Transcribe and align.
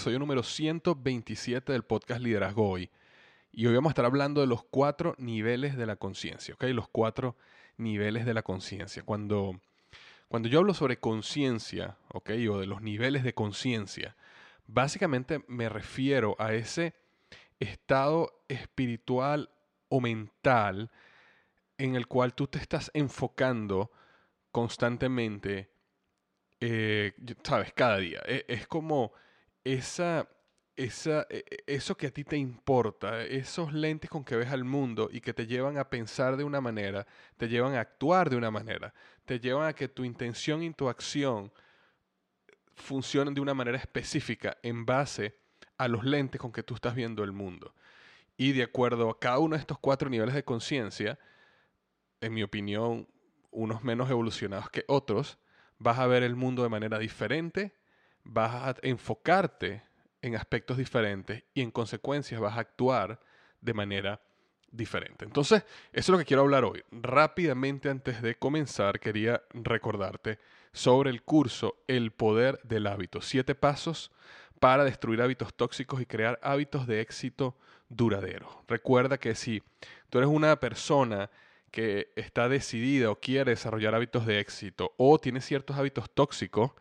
Episodio 0.00 0.18
número 0.18 0.42
127 0.42 1.72
del 1.72 1.82
podcast 1.82 2.22
Liderazgo 2.22 2.70
Hoy. 2.70 2.88
Y 3.52 3.66
hoy 3.66 3.74
vamos 3.74 3.90
a 3.90 3.92
estar 3.92 4.06
hablando 4.06 4.40
de 4.40 4.46
los 4.46 4.64
cuatro 4.64 5.14
niveles 5.18 5.76
de 5.76 5.84
la 5.84 5.96
conciencia, 5.96 6.54
¿ok? 6.54 6.64
Los 6.72 6.88
cuatro 6.88 7.36
niveles 7.76 8.24
de 8.24 8.32
la 8.32 8.42
conciencia. 8.42 9.02
Cuando, 9.02 9.60
cuando 10.28 10.48
yo 10.48 10.60
hablo 10.60 10.72
sobre 10.72 11.00
conciencia, 11.00 11.98
¿ok? 12.14 12.30
O 12.50 12.60
de 12.60 12.66
los 12.66 12.80
niveles 12.80 13.24
de 13.24 13.34
conciencia, 13.34 14.16
básicamente 14.66 15.44
me 15.48 15.68
refiero 15.68 16.34
a 16.38 16.54
ese 16.54 16.94
estado 17.58 18.32
espiritual 18.48 19.50
o 19.90 20.00
mental 20.00 20.90
en 21.76 21.94
el 21.94 22.06
cual 22.06 22.32
tú 22.32 22.46
te 22.46 22.58
estás 22.58 22.90
enfocando 22.94 23.90
constantemente 24.50 25.68
eh, 26.58 27.12
sabes, 27.42 27.74
cada 27.74 27.98
día. 27.98 28.22
E, 28.26 28.46
es, 28.48 28.66
como 28.66 29.12
esa, 29.64 30.28
esa, 30.76 31.26
e, 31.30 31.44
e, 31.50 31.74
eso 31.74 31.96
que 31.96 32.06
a 32.08 32.10
ti 32.10 32.24
te 32.24 32.36
importa, 32.36 33.22
esos 33.22 33.72
lentes 33.72 34.10
con 34.10 34.24
que 34.24 34.36
ves 34.36 34.50
al 34.50 34.64
mundo 34.64 35.08
y 35.12 35.20
que 35.20 35.34
te 35.34 35.46
llevan 35.46 35.78
a 35.78 35.88
pensar 35.88 36.36
de 36.36 36.44
una 36.44 36.60
manera, 36.60 37.06
te 37.36 37.48
llevan 37.48 37.74
a 37.74 37.80
actuar 37.80 38.30
de 38.30 38.36
una 38.36 38.50
manera, 38.50 38.94
te 39.24 39.40
llevan 39.40 39.68
a 39.68 39.72
que 39.74 39.88
tu 39.88 40.04
intención 40.04 40.62
y 40.62 40.72
tu 40.72 40.88
acción 40.88 41.52
funcionen 42.74 43.34
de 43.34 43.40
una 43.40 43.54
manera 43.54 43.78
específica 43.78 44.56
en 44.62 44.86
base 44.86 45.36
a 45.76 45.88
los 45.88 46.04
lentes 46.04 46.40
con 46.40 46.52
que 46.52 46.62
tú 46.62 46.74
estás 46.74 46.94
viendo 46.94 47.22
el 47.24 47.32
mundo. 47.32 47.74
Y 48.36 48.52
de 48.52 48.62
acuerdo 48.62 49.10
a 49.10 49.18
cada 49.18 49.38
uno 49.38 49.54
de 49.54 49.60
estos 49.60 49.78
cuatro 49.78 50.08
niveles 50.08 50.34
de 50.34 50.44
conciencia, 50.44 51.18
en 52.20 52.32
mi 52.32 52.42
opinión, 52.42 53.06
unos 53.50 53.82
menos 53.82 54.10
evolucionados 54.10 54.70
que 54.70 54.84
otros, 54.88 55.38
vas 55.78 55.98
a 55.98 56.06
ver 56.06 56.22
el 56.22 56.36
mundo 56.36 56.62
de 56.62 56.68
manera 56.68 56.98
diferente, 56.98 57.74
vas 58.24 58.54
a 58.54 58.76
enfocarte 58.82 59.82
en 60.22 60.36
aspectos 60.36 60.76
diferentes 60.76 61.44
y 61.54 61.62
en 61.62 61.70
consecuencia 61.70 62.38
vas 62.40 62.56
a 62.56 62.60
actuar 62.60 63.20
de 63.60 63.74
manera 63.74 64.20
diferente. 64.70 65.24
Entonces, 65.24 65.64
eso 65.92 65.92
es 65.92 66.08
lo 66.08 66.18
que 66.18 66.24
quiero 66.24 66.42
hablar 66.42 66.64
hoy. 66.64 66.82
Rápidamente 66.90 67.88
antes 67.88 68.22
de 68.22 68.36
comenzar, 68.36 69.00
quería 69.00 69.42
recordarte 69.52 70.38
sobre 70.72 71.10
el 71.10 71.22
curso 71.22 71.82
El 71.88 72.12
Poder 72.12 72.60
del 72.62 72.86
Hábito. 72.86 73.20
Siete 73.20 73.54
pasos 73.54 74.12
para 74.60 74.84
destruir 74.84 75.22
hábitos 75.22 75.54
tóxicos 75.54 76.00
y 76.00 76.06
crear 76.06 76.38
hábitos 76.42 76.86
de 76.86 77.00
éxito 77.00 77.56
duradero. 77.88 78.62
Recuerda 78.68 79.18
que 79.18 79.34
si 79.34 79.62
tú 80.10 80.18
eres 80.18 80.30
una 80.30 80.60
persona 80.60 81.30
que 81.70 82.12
está 82.16 82.48
decidida 82.48 83.10
o 83.10 83.16
quiere 83.16 83.52
desarrollar 83.52 83.94
hábitos 83.94 84.26
de 84.26 84.40
éxito 84.40 84.92
o 84.96 85.18
tiene 85.18 85.40
ciertos 85.40 85.76
hábitos 85.76 86.10
tóxicos 86.10 86.72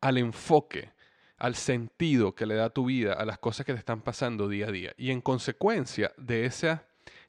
al 0.00 0.18
enfoque 0.18 0.92
al 1.38 1.54
sentido 1.54 2.34
que 2.34 2.46
le 2.46 2.56
da 2.56 2.70
tu 2.70 2.86
vida 2.86 3.12
a 3.12 3.24
las 3.24 3.38
cosas 3.38 3.64
que 3.64 3.72
te 3.72 3.78
están 3.78 4.02
pasando 4.02 4.48
día 4.48 4.66
a 4.66 4.72
día. 4.72 4.94
Y 4.96 5.10
en 5.10 5.20
consecuencia 5.20 6.12
de 6.16 6.46
ese 6.46 6.80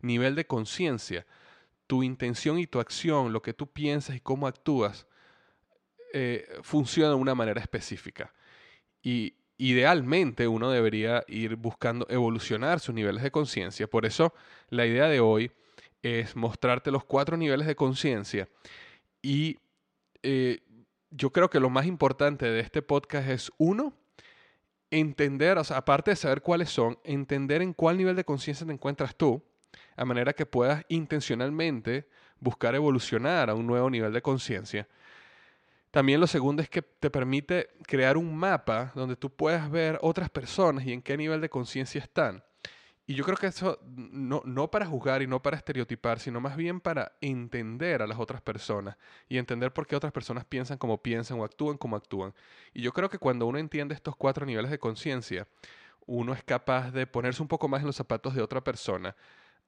nivel 0.02 0.36
de 0.36 0.48
conciencia, 0.48 1.26
tu 1.88 2.04
intención 2.04 2.58
y 2.60 2.68
tu 2.68 2.80
acción, 2.80 3.32
lo 3.32 3.42
que 3.42 3.54
tú 3.54 3.68
piensas 3.72 4.16
y 4.16 4.20
cómo 4.20 4.48
actúas, 4.48 5.08
eh, 6.14 6.48
funciona 6.64 7.10
de 7.10 7.16
una 7.16 7.36
manera 7.36 7.62
específica. 7.62 8.34
Y 9.02 9.36
idealmente 9.60 10.48
uno 10.48 10.72
debería 10.72 11.24
ir 11.28 11.56
buscando 11.58 12.08
evolucionar 12.10 12.80
sus 12.80 12.96
niveles 12.96 13.22
de 13.22 13.30
conciencia. 13.30 13.88
Por 13.88 14.06
eso 14.06 14.34
la 14.70 14.88
idea 14.88 15.08
de 15.08 15.20
hoy 15.20 15.52
es 16.02 16.36
mostrarte 16.36 16.90
los 16.90 17.04
cuatro 17.04 17.38
niveles 17.38 17.68
de 17.68 17.76
conciencia 17.76 18.48
y 19.22 19.58
eh, 20.24 20.62
yo 21.12 21.32
creo 21.32 21.50
que 21.50 21.60
lo 21.60 21.70
más 21.70 21.86
importante 21.86 22.46
de 22.46 22.62
este 22.62 22.82
podcast 22.82 23.28
es 23.30 23.52
uno, 23.58 23.94
entender, 24.92 25.58
aparte 25.58 26.12
de 26.12 26.16
saber 26.16 26.42
cuáles 26.42 26.70
son, 26.70 26.98
entender 27.04 27.62
en 27.62 27.74
cuál 27.74 27.98
nivel 27.98 28.16
de 28.16 28.24
conciencia 28.24 28.66
te 28.66 28.74
encuentras 28.74 29.16
tú, 29.16 29.44
a 29.98 30.06
manera 30.06 30.34
que 30.34 30.46
puedas 30.46 30.86
intencionalmente 30.88 32.08
buscar 32.40 32.76
evolucionar 32.76 33.50
a 33.50 33.56
un 33.56 33.68
nuevo 33.68 33.90
nivel 33.90 34.14
de 34.14 34.22
conciencia. 34.22 34.88
También 35.92 36.20
lo 36.20 36.28
segundo 36.28 36.62
es 36.62 36.70
que 36.70 36.82
te 36.82 37.10
permite 37.10 37.70
crear 37.88 38.18
un 38.18 38.38
mapa 38.38 38.92
donde 38.94 39.16
tú 39.16 39.30
puedas 39.30 39.72
ver 39.72 39.98
otras 40.02 40.30
personas 40.30 40.86
y 40.86 40.94
en 40.94 41.02
qué 41.02 41.18
nivel 41.18 41.42
de 41.42 41.50
conciencia 41.50 42.00
están. 42.00 42.44
Y 43.08 43.16
yo 43.16 43.24
creo 43.24 43.38
que 43.38 43.48
eso 43.48 43.80
no, 43.82 44.70
para 44.70 44.86
juzgar 44.86 45.24
y 45.24 45.28
no 45.28 45.42
para 45.42 45.58
estereotipar, 45.58 46.20
sino 46.20 46.40
más 46.40 46.56
bien 46.56 46.80
para 46.80 47.14
entender 47.22 48.04
a 48.04 48.08
las 48.08 48.20
otras 48.20 48.40
personas 48.40 48.98
y 49.28 49.40
entender 49.40 49.74
por 49.74 49.88
qué 49.88 49.96
otras 49.96 50.14
personas 50.14 50.46
piensan 50.46 50.78
como 50.78 51.02
piensan 51.02 51.40
o 51.40 51.44
actúan 51.44 51.78
como 51.80 51.96
actúan. 51.96 52.36
Y 52.72 52.84
yo 52.84 52.94
creo 52.94 53.10
que 53.10 53.18
cuando 53.18 53.48
uno 53.48 53.58
entiende 53.58 53.96
estos 53.96 54.16
cuatro 54.16 54.46
niveles 54.46 54.70
de 54.70 54.78
conciencia, 54.78 55.48
uno 56.06 56.34
es 56.34 56.44
capaz 56.44 56.92
de 56.92 57.08
ponerse 57.08 57.42
un 57.42 57.48
poco 57.48 57.68
más 57.68 57.82
en 57.82 57.88
los 57.88 57.96
zapatos 57.96 58.36
de 58.36 58.44
otra 58.44 58.64
persona, 58.64 59.16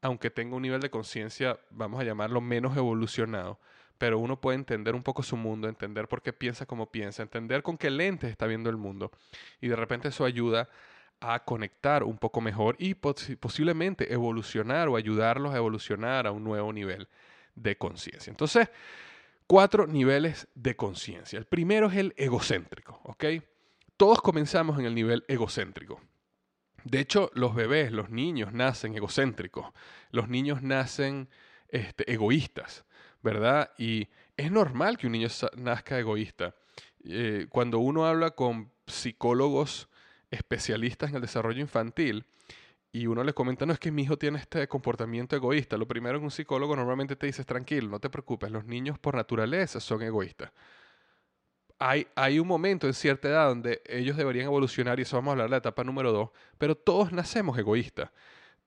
aunque 0.04 0.30
tenga 0.30 0.56
un 0.56 0.62
nivel 0.62 0.82
de 0.82 0.92
conciencia, 0.92 1.60
vamos 1.72 2.00
a 2.00 2.04
llamarlo 2.04 2.42
menos 2.42 2.78
evolucionado, 2.78 3.60
pero 4.02 4.18
uno 4.18 4.42
puede 4.42 4.56
entender 4.58 4.96
un 4.96 5.04
poco 5.04 5.22
su 5.22 5.38
mundo, 5.38 5.70
entender 5.70 6.08
por 6.08 6.24
qué 6.24 6.34
piensa 6.34 6.66
como 6.66 6.92
piensa, 6.92 7.22
entender 7.22 7.62
con 7.62 7.78
qué 7.78 7.92
lentes 7.92 8.32
está 8.32 8.48
viendo 8.48 8.68
el 8.72 8.76
mundo. 8.76 9.12
Y 9.62 9.68
de 9.68 9.76
repente 9.76 10.08
eso 10.08 10.26
ayuda 10.26 10.68
a 11.20 11.44
conectar 11.44 12.04
un 12.04 12.18
poco 12.18 12.42
mejor 12.42 12.76
y 12.80 12.96
posiblemente 12.96 14.12
evolucionar 14.12 14.88
o 14.88 14.96
ayudarlos 14.96 15.54
a 15.54 15.58
evolucionar 15.58 16.26
a 16.26 16.32
un 16.32 16.44
nuevo 16.44 16.74
nivel 16.74 17.10
de 17.54 17.78
conciencia. 17.78 18.32
Entonces, 18.32 18.70
cuatro 19.46 19.86
niveles 19.86 20.48
de 20.56 20.76
conciencia. 20.76 21.38
El 21.38 21.46
primero 21.46 21.86
es 21.86 21.98
el 21.98 22.16
egocéntrico, 22.18 23.00
¿ok? 23.04 23.26
Todos 23.98 24.20
comenzamos 24.24 24.80
en 24.80 24.86
el 24.86 24.96
nivel 24.96 25.26
egocéntrico. 25.28 26.02
De 26.86 27.00
hecho, 27.02 27.30
los 27.36 27.54
bebés, 27.54 27.92
los 27.92 28.10
niños 28.10 28.52
nacen 28.52 28.96
egocéntricos. 28.96 29.68
Los 30.10 30.28
niños 30.28 30.64
nacen 30.64 31.30
este, 31.70 32.12
egoístas, 32.12 32.84
¿verdad? 33.22 33.72
Y 33.78 34.08
es 34.38 34.52
normal 34.52 34.98
que 34.98 35.08
un 35.08 35.14
niño 35.14 35.28
nazca 35.58 36.00
egoísta. 36.00 36.56
Eh, 37.04 37.48
cuando 37.50 37.80
uno 37.80 38.06
habla 38.06 38.32
con 38.32 38.72
psicólogos 38.88 39.90
especialistas 40.30 41.10
en 41.10 41.16
el 41.16 41.22
desarrollo 41.22 41.60
infantil 41.60 42.26
y 42.92 43.08
uno 43.08 43.24
les 43.24 43.34
comenta, 43.34 43.66
no 43.66 43.74
es 43.74 43.80
que 43.80 43.92
mi 43.92 44.04
hijo 44.04 44.18
tiene 44.18 44.40
este 44.40 44.68
comportamiento 44.68 45.36
egoísta. 45.36 45.78
Lo 45.78 45.88
primero 45.88 46.20
que 46.20 46.26
un 46.26 46.32
psicólogo 46.32 46.76
normalmente 46.76 47.16
te 47.16 47.26
dice, 47.26 47.44
tranquilo, 47.46 47.90
no 47.90 48.00
te 48.00 48.10
preocupes, 48.10 48.52
los 48.52 48.66
niños 48.66 49.00
por 49.00 49.16
naturaleza 49.16 49.80
son 49.80 50.02
egoístas. 50.02 50.52
Hay, 51.80 52.06
hay, 52.16 52.38
un 52.38 52.48
momento 52.48 52.86
en 52.86 52.94
cierta 52.94 53.28
edad 53.30 53.48
donde 53.48 53.82
ellos 53.88 54.16
deberían 54.16 54.46
evolucionar, 54.46 55.00
y 55.00 55.04
eso 55.04 55.18
vamos 55.18 55.30
a 55.30 55.32
hablar 55.32 55.48
de 55.48 55.52
la 55.52 55.58
etapa 55.58 55.84
número 55.84 56.12
dos, 56.12 56.30
pero 56.60 56.76
todos 56.76 57.12
nacemos 57.12 57.58
egoístas. 57.58 58.12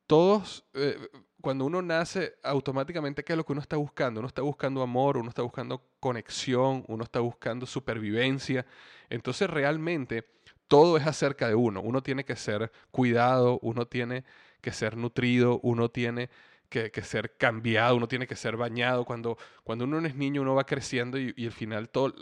Todos, 0.07 0.65
eh, 0.75 0.99
cuando 1.45 1.67
uno 1.67 1.83
nace, 1.83 2.37
automáticamente, 2.43 3.23
¿qué 3.23 3.35
es 3.35 3.37
lo 3.37 3.45
que 3.45 3.53
uno 3.53 3.61
está 3.61 3.77
buscando? 3.77 4.19
Uno 4.19 4.29
está 4.29 4.41
buscando 4.41 4.81
amor, 4.81 5.19
uno 5.19 5.29
está 5.29 5.43
buscando 5.43 5.83
conexión, 6.01 6.87
uno 6.89 7.05
está 7.05 7.21
buscando 7.21 7.67
supervivencia. 7.67 8.65
Entonces, 9.11 9.51
realmente, 9.51 10.25
todo 10.69 10.97
es 10.97 11.07
acerca 11.07 11.47
de 11.47 11.55
uno. 11.55 11.83
Uno 11.83 12.03
tiene 12.03 12.25
que 12.25 12.35
ser 12.35 12.73
cuidado, 12.91 13.59
uno 13.61 13.87
tiene 13.87 14.25
que 14.63 14.73
ser 14.73 14.97
nutrido, 14.97 15.61
uno 15.63 15.91
tiene 15.91 16.31
que, 16.71 16.91
ser 17.03 17.37
cambiado, 17.37 17.97
uno 17.97 18.09
tiene 18.09 18.27
que 18.27 18.37
ser 18.37 18.57
bañado. 18.57 19.05
Cuando, 19.05 19.37
cuando 19.65 19.85
uno 19.85 19.99
es 19.99 20.15
niño, 20.15 20.41
uno 20.41 20.55
va 20.55 20.65
creciendo 20.65 21.19
y, 21.19 21.35
al 21.45 21.53
final 21.53 21.91
todo, 21.91 22.15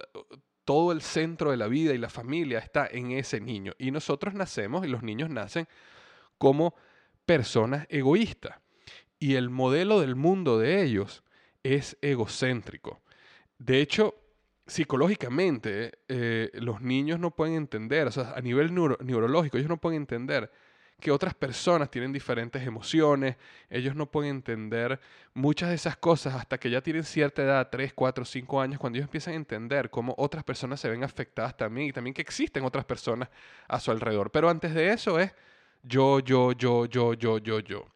todo 0.64 0.90
el 0.90 1.00
centro 1.00 1.52
de 1.52 1.58
la 1.58 1.68
vida 1.68 1.94
y 1.94 1.98
la 1.98 2.10
familia 2.10 2.58
está 2.58 2.88
en 2.90 3.12
ese 3.12 3.40
niño. 3.40 3.72
Y 3.78 3.92
nosotros 3.92 4.34
nacemos 4.34 4.84
y 4.84 4.88
los 4.88 5.04
niños 5.04 5.30
nacen 5.30 5.68
como 6.38 6.74
personas 7.24 7.86
egoístas. 7.88 8.61
Y 9.22 9.36
el 9.36 9.50
modelo 9.50 10.00
del 10.00 10.16
mundo 10.16 10.58
de 10.58 10.82
ellos 10.82 11.22
es 11.62 11.96
egocéntrico. 12.02 13.02
De 13.56 13.80
hecho, 13.80 14.16
psicológicamente 14.66 16.00
eh, 16.08 16.50
los 16.54 16.80
niños 16.80 17.20
no 17.20 17.30
pueden 17.30 17.54
entender, 17.54 18.08
o 18.08 18.10
sea, 18.10 18.32
a 18.34 18.40
nivel 18.40 18.74
neurológico, 18.74 19.58
ellos 19.58 19.68
no 19.68 19.76
pueden 19.76 20.00
entender 20.00 20.50
que 20.98 21.12
otras 21.12 21.34
personas 21.34 21.88
tienen 21.88 22.12
diferentes 22.12 22.66
emociones, 22.66 23.36
ellos 23.70 23.94
no 23.94 24.10
pueden 24.10 24.32
entender 24.32 24.98
muchas 25.34 25.68
de 25.68 25.76
esas 25.76 25.96
cosas 25.96 26.34
hasta 26.34 26.58
que 26.58 26.68
ya 26.68 26.80
tienen 26.80 27.04
cierta 27.04 27.42
edad, 27.42 27.68
3, 27.70 27.92
4, 27.94 28.24
5 28.24 28.60
años, 28.60 28.80
cuando 28.80 28.96
ellos 28.96 29.06
empiezan 29.06 29.34
a 29.34 29.36
entender 29.36 29.88
cómo 29.88 30.16
otras 30.18 30.42
personas 30.42 30.80
se 30.80 30.90
ven 30.90 31.04
afectadas 31.04 31.56
también 31.56 31.86
y 31.86 31.92
también 31.92 32.12
que 32.12 32.22
existen 32.22 32.64
otras 32.64 32.84
personas 32.84 33.28
a 33.68 33.78
su 33.78 33.92
alrededor. 33.92 34.32
Pero 34.32 34.50
antes 34.50 34.74
de 34.74 34.92
eso 34.92 35.20
es 35.20 35.32
yo, 35.84 36.18
yo, 36.18 36.50
yo, 36.50 36.86
yo, 36.86 37.14
yo, 37.14 37.38
yo, 37.38 37.60
yo. 37.60 37.86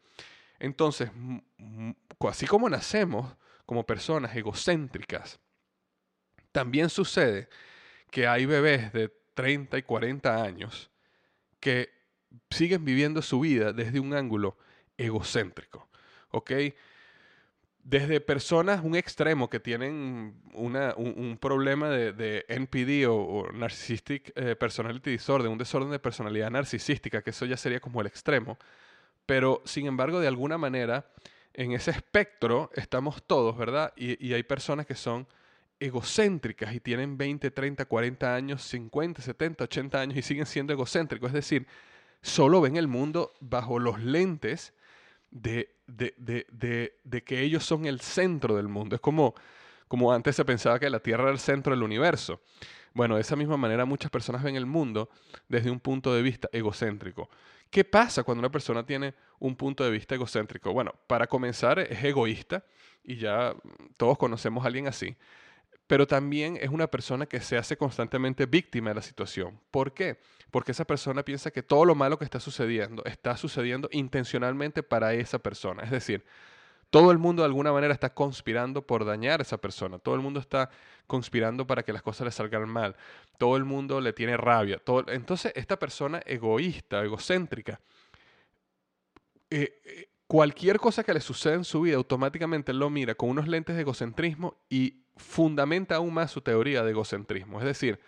Entonces, 0.59 1.11
así 2.27 2.47
como 2.47 2.69
nacemos 2.69 3.35
como 3.65 3.85
personas 3.85 4.35
egocéntricas, 4.35 5.39
también 6.51 6.89
sucede 6.89 7.49
que 8.09 8.27
hay 8.27 8.45
bebés 8.45 8.91
de 8.93 9.09
30 9.33 9.77
y 9.77 9.83
40 9.83 10.43
años 10.43 10.89
que 11.59 11.89
siguen 12.49 12.85
viviendo 12.85 13.21
su 13.21 13.39
vida 13.39 13.73
desde 13.73 13.99
un 13.99 14.13
ángulo 14.13 14.57
egocéntrico. 14.97 15.87
¿Ok? 16.31 16.51
Desde 17.83 18.19
personas, 18.19 18.83
un 18.83 18.95
extremo 18.95 19.49
que 19.49 19.61
tienen 19.61 20.41
un, 20.53 21.37
problema 21.39 21.89
de, 21.89 22.45
NPD 22.49 23.07
o, 23.07 23.49
Narcissistic 23.53 24.33
eh, 24.35 24.55
Personality 24.57 25.11
Disorder, 25.11 25.47
un 25.47 25.57
desorden 25.57 25.91
de 25.91 25.99
personalidad 25.99 26.51
narcisística, 26.51 27.21
que 27.21 27.29
eso 27.29 27.45
ya 27.45 27.55
sería 27.55 27.79
como 27.79 28.01
el 28.01 28.07
extremo. 28.07 28.57
Pero, 29.27 29.61
sin 29.65 29.85
embargo, 29.85 30.19
de 30.19 30.27
alguna 30.27 30.57
manera, 30.57 31.11
en 31.53 31.73
ese 31.73 31.91
espectro 31.91 32.71
estamos 32.73 33.21
todos, 33.21 33.55
¿verdad? 33.55 33.93
y 33.95 34.33
hay 34.33 34.43
personas 34.43 34.87
que 34.87 34.95
son 34.95 35.27
egocéntricas 35.79 36.73
y 36.73 36.79
tienen 36.79 37.17
20, 37.17 37.51
30, 37.51 37.85
40 37.85 38.35
años, 38.35 38.63
50, 38.63 39.21
70, 39.21 39.63
80 39.65 39.99
años 39.99 40.17
y 40.17 40.21
siguen 40.21 40.45
siendo 40.45 40.73
egocéntricos. 40.73 41.29
Es 41.29 41.33
decir, 41.33 41.67
solo 42.21 42.61
ven 42.61 42.77
el 42.77 42.87
mundo 42.87 43.33
bajo 43.39 43.79
los 43.79 43.99
lentes 43.99 44.73
de, 45.29 45.75
de, 45.85 47.23
que 47.23 47.41
ellos 47.41 47.63
son 47.63 47.85
el 47.85 48.01
centro 48.01 48.55
del 48.55 48.67
mundo. 48.67 48.95
Es 48.95 49.01
como, 49.01 49.35
como 49.87 50.11
antes 50.13 50.35
se 50.35 50.45
pensaba 50.45 50.79
que 50.79 50.89
la 50.89 50.99
Tierra 50.99 51.23
era 51.23 51.31
el 51.31 51.39
centro 51.39 51.73
del 51.73 51.83
universo. 51.83 52.41
Bueno, 52.93 53.15
de 53.15 53.21
esa 53.21 53.35
misma 53.35 53.57
manera 53.57 53.85
muchas 53.85 54.09
personas 54.09 54.41
ven 54.41 54.55
el 54.55 54.65
mundo 54.65 55.09
desde 55.47 55.69
un 55.69 55.79
punto 55.79 56.13
de 56.13 56.23
vista 56.23 56.49
egocéntrico. 56.51 57.29
¿Qué 57.69 57.83
pasa 57.83 58.23
cuando 58.23 58.39
una 58.39 58.51
persona 58.51 58.85
tiene 58.85 59.13
un 59.39 59.55
punto 59.55 59.83
de 59.83 59.91
vista 59.91 60.15
egocéntrico? 60.15 60.73
Bueno, 60.73 60.93
para 61.07 61.27
comenzar 61.27 61.79
es 61.79 62.03
egoísta 62.03 62.63
y 63.03 63.17
ya 63.17 63.55
todos 63.97 64.17
conocemos 64.17 64.63
a 64.63 64.67
alguien 64.67 64.87
así 64.87 65.15
pero 65.87 66.05
también 66.05 66.57
es 66.61 66.69
una 66.69 66.87
persona 66.87 67.25
que 67.25 67.39
se 67.39 67.57
hace 67.57 67.77
constantemente 67.77 68.45
víctima 68.45 68.89
de 68.89 68.95
la 68.95 69.01
situación. 69.01 69.59
¿Por 69.71 69.93
qué? 69.93 70.19
Porque 70.51 70.73
esa 70.73 70.85
persona 70.85 71.23
piensa 71.23 71.49
que 71.49 71.63
todo 71.63 71.85
lo 71.85 71.95
malo 71.95 72.19
que 72.19 72.25
está 72.25 72.41
sucediendo 72.41 73.03
está 73.05 73.37
sucediendo 73.37 73.87
intencionalmente 73.91 74.83
para 74.83 75.13
esa 75.13 75.39
persona. 75.39 75.83
Es 75.83 75.91
decir, 75.91 76.25
todo 76.89 77.11
el 77.11 77.17
mundo 77.17 77.41
de 77.41 77.47
alguna 77.47 77.71
manera 77.71 77.93
está 77.93 78.13
conspirando 78.13 78.81
por 78.81 79.05
dañar 79.05 79.39
a 79.39 79.43
esa 79.43 79.57
persona. 79.57 79.99
Todo 79.99 80.15
el 80.15 80.21
mundo 80.21 80.39
está 80.39 80.69
conspirando 81.05 81.67
para 81.67 81.83
que 81.83 81.93
las 81.93 82.01
cosas 82.01 82.25
le 82.25 82.31
salgan 82.31 82.67
mal. 82.69 82.95
Todo 83.37 83.57
el 83.57 83.65
mundo 83.65 83.99
le 83.99 84.13
tiene 84.13 84.37
rabia. 84.37 84.81
Entonces, 85.07 85.51
esta 85.55 85.77
persona 85.77 86.21
egoísta, 86.25 87.03
egocéntrica, 87.03 87.79
eh, 89.49 89.81
eh, 89.85 90.09
cualquier 90.27 90.79
cosa 90.79 91.03
que 91.03 91.13
le 91.13 91.21
suceda 91.21 91.53
en 91.53 91.63
su 91.63 91.81
vida 91.81 91.95
automáticamente 91.95 92.73
lo 92.73 92.89
mira 92.89 93.15
con 93.15 93.29
unos 93.29 93.47
lentes 93.47 93.75
de 93.75 93.81
egocentrismo 93.81 94.57
y 94.69 95.03
fundamenta 95.15 95.95
aún 95.95 96.13
más 96.13 96.31
su 96.31 96.41
teoría 96.41 96.83
de 96.83 96.91
egocentrismo. 96.91 97.59
Es 97.59 97.65
decir, 97.65 97.99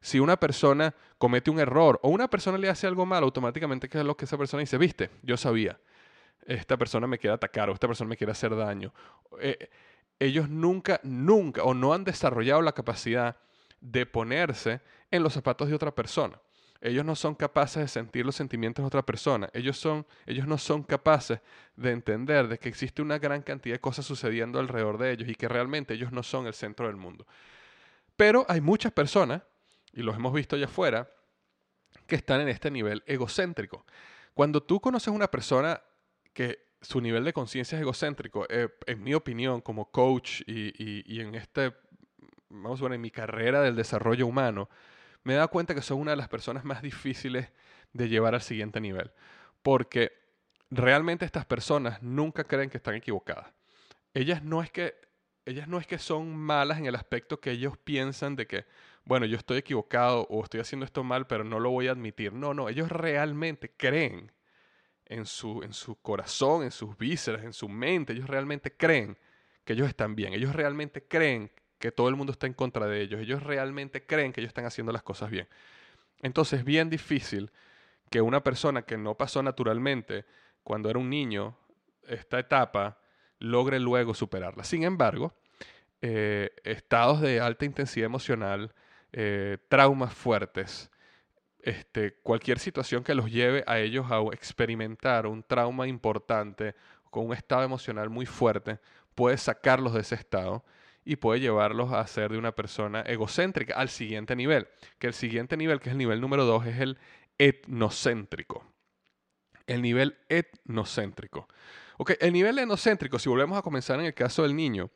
si 0.00 0.20
una 0.20 0.38
persona 0.38 0.94
comete 1.18 1.50
un 1.50 1.58
error 1.58 1.98
o 2.02 2.08
una 2.08 2.28
persona 2.28 2.58
le 2.58 2.68
hace 2.68 2.86
algo 2.86 3.06
mal, 3.06 3.22
automáticamente 3.24 3.88
¿qué 3.88 3.98
es 3.98 4.04
lo 4.04 4.16
que 4.16 4.26
esa 4.26 4.38
persona 4.38 4.60
dice? 4.60 4.78
Viste, 4.78 5.10
yo 5.22 5.36
sabía, 5.36 5.78
esta 6.48 6.76
persona 6.76 7.06
me 7.06 7.18
quiere 7.18 7.34
atacar 7.34 7.68
o 7.68 7.74
esta 7.74 7.86
persona 7.86 8.08
me 8.08 8.16
quiere 8.16 8.32
hacer 8.32 8.56
daño. 8.56 8.92
Eh, 9.40 9.68
ellos 10.18 10.48
nunca, 10.48 10.98
nunca 11.02 11.62
o 11.62 11.74
no 11.74 11.92
han 11.92 12.04
desarrollado 12.04 12.62
la 12.62 12.72
capacidad 12.72 13.36
de 13.80 14.06
ponerse 14.06 14.80
en 15.10 15.22
los 15.22 15.34
zapatos 15.34 15.68
de 15.68 15.74
otra 15.74 15.94
persona. 15.94 16.40
Ellos 16.80 17.04
no 17.04 17.16
son 17.16 17.34
capaces 17.34 17.82
de 17.82 17.88
sentir 17.88 18.24
los 18.24 18.34
sentimientos 18.34 18.82
de 18.82 18.86
otra 18.86 19.02
persona. 19.02 19.50
Ellos, 19.52 19.78
son, 19.78 20.06
ellos 20.26 20.46
no 20.46 20.56
son 20.58 20.82
capaces 20.84 21.40
de 21.76 21.90
entender 21.90 22.48
de 22.48 22.58
que 22.58 22.68
existe 22.68 23.02
una 23.02 23.18
gran 23.18 23.42
cantidad 23.42 23.74
de 23.74 23.80
cosas 23.80 24.06
sucediendo 24.06 24.58
alrededor 24.58 24.96
de 24.96 25.12
ellos 25.12 25.28
y 25.28 25.34
que 25.34 25.48
realmente 25.48 25.94
ellos 25.94 26.12
no 26.12 26.22
son 26.22 26.46
el 26.46 26.54
centro 26.54 26.86
del 26.86 26.96
mundo. 26.96 27.26
Pero 28.16 28.46
hay 28.48 28.60
muchas 28.60 28.92
personas, 28.92 29.42
y 29.92 30.02
los 30.02 30.16
hemos 30.16 30.32
visto 30.32 30.56
allá 30.56 30.66
afuera, 30.66 31.10
que 32.06 32.16
están 32.16 32.40
en 32.40 32.48
este 32.48 32.70
nivel 32.70 33.02
egocéntrico. 33.06 33.84
Cuando 34.32 34.62
tú 34.62 34.80
conoces 34.80 35.08
a 35.08 35.12
una 35.12 35.28
persona 35.28 35.80
que 36.38 36.68
su 36.80 37.00
nivel 37.00 37.24
de 37.24 37.32
conciencia 37.32 37.74
es 37.74 37.82
egocéntrico, 37.82 38.46
eh, 38.48 38.68
en 38.86 39.02
mi 39.02 39.12
opinión, 39.12 39.60
como 39.60 39.90
coach 39.90 40.42
y, 40.46 41.20
en 41.20 41.34
este, 41.34 41.74
vamos 42.48 42.80
a 42.80 42.94
en 42.94 43.00
mi 43.00 43.10
carrera 43.10 43.60
del 43.60 43.74
desarrollo 43.74 44.24
humano, 44.24 44.68
me 45.24 45.32
he 45.32 45.36
dado 45.36 45.48
cuenta 45.48 45.74
que 45.74 45.82
son 45.82 45.98
una 45.98 46.12
de 46.12 46.16
las 46.16 46.28
personas 46.28 46.64
más 46.64 46.80
difíciles 46.80 47.50
de 47.92 48.08
llevar 48.08 48.36
al 48.36 48.42
siguiente 48.42 48.80
nivel. 48.80 49.10
Porque 49.62 50.12
realmente 50.70 51.24
estas 51.24 51.44
personas 51.44 52.00
nunca 52.04 52.44
creen 52.44 52.70
que 52.70 52.76
están 52.76 52.94
equivocadas. 52.94 53.52
Ellas 54.14 54.44
no 54.44 54.62
es 54.62 54.70
que, 54.70 54.94
ellas 55.44 55.66
no 55.66 55.80
es 55.80 55.88
que 55.88 55.98
son 55.98 56.36
malas 56.36 56.78
en 56.78 56.86
el 56.86 56.94
aspecto 56.94 57.40
que 57.40 57.50
ellos 57.50 57.76
piensan 57.78 58.36
de 58.36 58.46
que, 58.46 58.64
bueno, 59.04 59.26
yo 59.26 59.38
estoy 59.38 59.58
equivocado 59.58 60.24
o 60.30 60.44
estoy 60.44 60.60
haciendo 60.60 60.86
esto 60.86 61.02
mal, 61.02 61.26
pero 61.26 61.42
no 61.42 61.58
lo 61.58 61.70
voy 61.70 61.88
a 61.88 61.90
admitir. 61.90 62.32
No, 62.32 62.54
no, 62.54 62.68
ellos 62.68 62.92
realmente 62.92 63.72
creen 63.76 64.30
en 65.08 65.26
su, 65.26 65.62
en 65.62 65.72
su 65.72 65.96
corazón, 65.96 66.62
en 66.62 66.70
sus 66.70 66.96
vísceras, 66.96 67.42
en 67.44 67.52
su 67.52 67.68
mente, 67.68 68.12
ellos 68.12 68.28
realmente 68.28 68.76
creen 68.76 69.16
que 69.64 69.72
ellos 69.72 69.88
están 69.88 70.14
bien, 70.14 70.32
ellos 70.32 70.54
realmente 70.54 71.02
creen 71.02 71.50
que 71.78 71.92
todo 71.92 72.08
el 72.08 72.16
mundo 72.16 72.32
está 72.32 72.46
en 72.46 72.54
contra 72.54 72.86
de 72.86 73.00
ellos, 73.00 73.20
ellos 73.20 73.42
realmente 73.42 74.04
creen 74.04 74.32
que 74.32 74.40
ellos 74.40 74.50
están 74.50 74.64
haciendo 74.66 74.92
las 74.92 75.02
cosas 75.02 75.30
bien. 75.30 75.48
Entonces 76.22 76.60
es 76.60 76.64
bien 76.64 76.90
difícil 76.90 77.50
que 78.10 78.20
una 78.20 78.42
persona 78.42 78.82
que 78.82 78.96
no 78.96 79.14
pasó 79.16 79.42
naturalmente 79.42 80.24
cuando 80.62 80.90
era 80.90 80.98
un 80.98 81.10
niño 81.10 81.56
esta 82.06 82.38
etapa 82.38 82.98
logre 83.38 83.78
luego 83.78 84.14
superarla. 84.14 84.64
Sin 84.64 84.82
embargo, 84.82 85.34
eh, 86.00 86.50
estados 86.64 87.20
de 87.20 87.40
alta 87.40 87.64
intensidad 87.64 88.06
emocional, 88.06 88.72
eh, 89.12 89.58
traumas 89.68 90.14
fuertes, 90.14 90.90
este, 91.62 92.14
cualquier 92.22 92.58
situación 92.58 93.04
que 93.04 93.14
los 93.14 93.30
lleve 93.30 93.64
a 93.66 93.78
ellos 93.78 94.06
a 94.10 94.20
experimentar 94.32 95.26
un 95.26 95.42
trauma 95.42 95.86
importante 95.86 96.74
con 97.10 97.26
un 97.26 97.32
estado 97.32 97.62
emocional 97.62 98.10
muy 98.10 98.26
fuerte, 98.26 98.78
puede 99.14 99.36
sacarlos 99.36 99.94
de 99.94 100.00
ese 100.00 100.14
estado 100.14 100.64
y 101.04 101.16
puede 101.16 101.40
llevarlos 101.40 101.92
a 101.92 102.06
ser 102.06 102.30
de 102.30 102.38
una 102.38 102.52
persona 102.52 103.00
egocéntrica 103.00 103.74
al 103.74 103.88
siguiente 103.88 104.36
nivel, 104.36 104.68
que 104.98 105.06
el 105.06 105.14
siguiente 105.14 105.56
nivel, 105.56 105.80
que 105.80 105.88
es 105.88 105.92
el 105.92 105.98
nivel 105.98 106.20
número 106.20 106.44
dos, 106.44 106.66
es 106.66 106.78
el 106.80 106.98
etnocéntrico. 107.38 108.64
El 109.66 109.82
nivel 109.82 110.18
etnocéntrico. 110.28 111.48
Ok, 111.96 112.12
el 112.20 112.32
nivel 112.32 112.58
etnocéntrico, 112.58 113.18
si 113.18 113.28
volvemos 113.28 113.58
a 113.58 113.62
comenzar 113.62 113.98
en 113.98 114.06
el 114.06 114.14
caso 114.14 114.42
del 114.42 114.54
niño, 114.54 114.90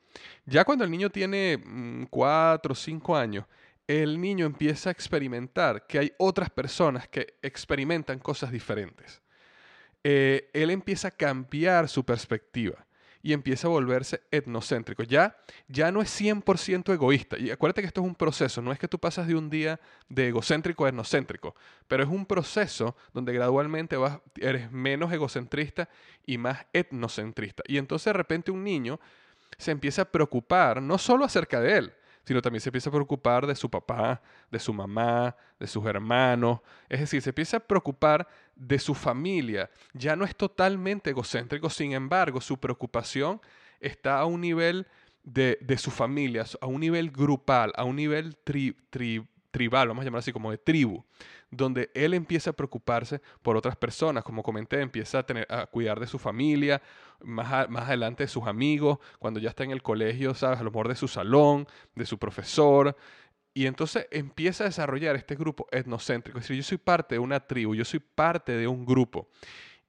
ya 0.45 0.64
cuando 0.64 0.85
el 0.85 0.90
niño 0.90 1.11
tiene 1.11 2.07
4 2.11 2.73
o 2.73 2.76
5 2.76 3.16
años, 3.16 3.45
el 3.87 4.21
niño 4.21 4.47
empieza 4.47 4.91
a 4.91 4.93
experimentar 4.93 5.87
que 5.87 5.99
hay 5.99 6.12
otras 6.19 6.51
personas 6.51 7.09
que 7.09 7.35
experimentan 7.43 8.19
cosas 8.19 8.51
diferentes. 8.51 9.23
Eh, 10.05 10.51
él 10.53 10.71
empieza 10.71 11.09
a 11.09 11.11
cambiar 11.12 11.89
su 11.89 12.05
perspectiva 12.05 12.87
y 13.23 13.33
empieza 13.33 13.69
a 13.69 13.71
volverse 13.71 14.23
etnocéntrico. 14.31 15.05
Ya, 15.05 15.37
ya 15.69 15.93
no 15.93 16.03
es 16.03 16.21
100% 16.21 16.93
egoísta. 16.93 17.39
Y 17.39 17.51
acuérdate 17.51 17.83
que 17.83 17.87
esto 17.87 18.01
es 18.01 18.07
un 18.07 18.17
proceso, 18.17 18.61
no 18.61 18.73
es 18.73 18.79
que 18.79 18.89
tú 18.89 18.99
pasas 18.99 19.29
de 19.29 19.37
un 19.37 19.49
día 19.49 19.79
de 20.09 20.29
egocéntrico 20.29 20.85
a 20.85 20.89
etnocéntrico, 20.89 21.55
pero 21.87 22.03
es 22.03 22.09
un 22.09 22.27
proceso 22.27 22.97
donde 23.12 23.33
gradualmente 23.33 23.97
eres 24.41 24.71
menos 24.73 25.12
egocentrista 25.12 25.89
y 26.27 26.37
más 26.37 26.67
etnocentrista. 26.73 27.62
Y 27.67 27.79
entonces 27.79 28.07
de 28.07 28.12
repente 28.15 28.51
un 28.51 28.65
niño 28.65 28.99
se 29.57 29.71
empieza 29.71 30.03
a 30.03 30.07
preocupar 30.07 30.83
no 30.83 30.99
solo 30.99 31.25
acerca 31.25 31.61
de 31.61 31.77
él, 31.77 31.95
sino 32.25 32.41
también 32.41 32.61
se 32.61 32.69
empieza 32.69 32.91
a 32.91 32.93
preocupar 32.93 33.47
de 33.47 33.55
su 33.55 33.71
papá, 33.71 34.21
de 34.50 34.59
su 34.59 34.73
mamá, 34.73 35.37
de 35.59 35.67
sus 35.67 35.85
hermanos. 35.87 36.61
Es 36.88 37.00
decir, 37.00 37.23
se 37.23 37.31
empieza 37.31 37.57
a 37.57 37.61
preocupar 37.61 38.29
de 38.55 38.79
su 38.79 38.95
familia. 38.95 39.71
Ya 39.93 40.17
no 40.17 40.25
es 40.25 40.37
totalmente 40.37 41.11
egocéntrico, 41.11 41.71
sin 41.71 41.93
embargo, 41.93 42.41
su 42.41 42.59
preocupación 42.59 43.41
está 43.81 44.19
a 44.19 44.26
un 44.26 44.41
nivel 44.41 44.87
de, 45.25 45.59
su 45.79 45.91
familia, 45.91 46.45
a 46.61 46.67
un 46.67 46.81
nivel 46.81 47.11
grupal, 47.11 47.73
a 47.76 47.85
un 47.85 47.97
nivel 47.97 48.37
tribal, 48.37 49.88
vamos 49.88 50.02
a 50.02 50.05
llamar 50.05 50.21
así, 50.21 50.33
como 50.33 50.50
de 50.50 50.59
tribu 50.59 51.05
donde 51.52 51.90
él 51.94 52.14
empieza 52.14 52.50
a 52.50 52.52
preocuparse 52.54 53.21
por 53.42 53.56
otras 53.56 53.76
personas, 53.76 54.25
como 54.25 54.42
comenté, 54.42 54.80
empieza 54.80 55.21
a, 55.21 55.23
tener, 55.23 55.47
a 55.50 55.66
cuidar 55.66 56.00
de 56.00 56.06
su 56.06 56.18
familia, 56.18 56.82
más, 57.23 57.68
más 57.68 57.85
adelante 57.85 58.25
de 58.25 58.28
sus 58.28 58.47
amigos, 58.47 58.99
cuando 59.18 59.38
ya 59.38 59.50
está 59.50 59.62
en 59.62 59.71
el 59.71 59.82
colegio, 59.82 60.35
¿sabes? 60.35 60.59
A 60.59 60.62
lo 60.64 60.71
mejor 60.71 60.88
de 60.88 60.97
su 60.97 61.06
salón, 61.06 61.68
de 61.94 62.06
su 62.06 62.18
profesor, 62.18 62.97
y 63.54 63.66
entonces 63.66 64.09
empieza 64.11 64.64
a 64.64 64.68
desarrollar 64.68 65.14
este 65.14 65.37
grupo 65.37 65.68
etnocéntrico. 65.71 66.38
Es 66.38 66.44
decir, 66.44 66.56
yo 66.56 66.62
soy 66.62 66.78
parte 66.78 67.16
de 67.16 67.18
una 67.18 67.38
tribu, 67.40 67.75
yo 67.75 67.85
soy 67.85 68.00
parte 68.00 68.52
de 68.52 68.66
un 68.66 68.87
grupo. 68.87 69.28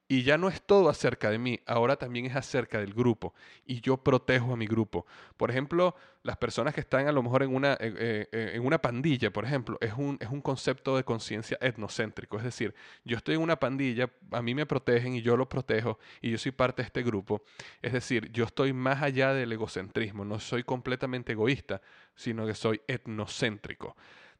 Y 0.06 0.22
ya 0.22 0.36
no 0.36 0.48
es 0.48 0.60
todo 0.60 0.90
acerca 0.90 1.30
de 1.30 1.38
mí, 1.38 1.60
ahora 1.66 1.96
también 1.96 2.26
es 2.26 2.36
acerca 2.36 2.78
del 2.78 2.92
grupo. 2.92 3.32
Y 3.64 3.80
yo 3.80 3.96
protejo 3.96 4.52
a 4.52 4.56
mi 4.56 4.66
grupo. 4.66 5.06
Por 5.38 5.50
ejemplo, 5.50 5.94
las 6.22 6.36
personas 6.36 6.74
que 6.74 6.80
están 6.80 7.08
a 7.08 7.12
lo 7.12 7.22
mejor 7.22 7.42
en 7.42 7.54
una, 7.54 7.72
eh, 7.74 7.78
eh, 7.80 8.28
eh, 8.30 8.50
en 8.54 8.66
una 8.66 8.78
pandilla, 8.82 9.32
por 9.32 9.46
ejemplo, 9.46 9.78
es 9.80 9.94
un, 9.94 10.18
es 10.20 10.28
un 10.28 10.42
concepto 10.42 10.96
de 10.96 11.04
conciencia 11.04 11.56
etnocéntrico. 11.60 12.36
Es 12.36 12.44
decir, 12.44 12.74
yo 13.04 13.16
estoy 13.16 13.36
en 13.36 13.40
una 13.40 13.58
pandilla, 13.58 14.10
a 14.30 14.42
mí 14.42 14.54
me 14.54 14.66
protegen 14.66 15.14
y 15.14 15.22
yo 15.22 15.38
lo 15.38 15.48
protejo 15.48 15.98
y 16.20 16.30
yo 16.30 16.38
soy 16.38 16.52
parte 16.52 16.82
de 16.82 16.86
este 16.86 17.02
grupo. 17.02 17.42
Es 17.80 17.94
decir, 17.94 18.30
yo 18.30 18.44
estoy 18.44 18.74
más 18.74 19.02
allá 19.02 19.32
del 19.32 19.52
egocentrismo, 19.52 20.24
no 20.26 20.38
soy 20.38 20.64
completamente 20.64 21.32
egoísta, 21.32 21.80
sino 22.14 22.46
que 22.46 22.54
soy 22.54 22.82
etnocéntrico 22.86 23.96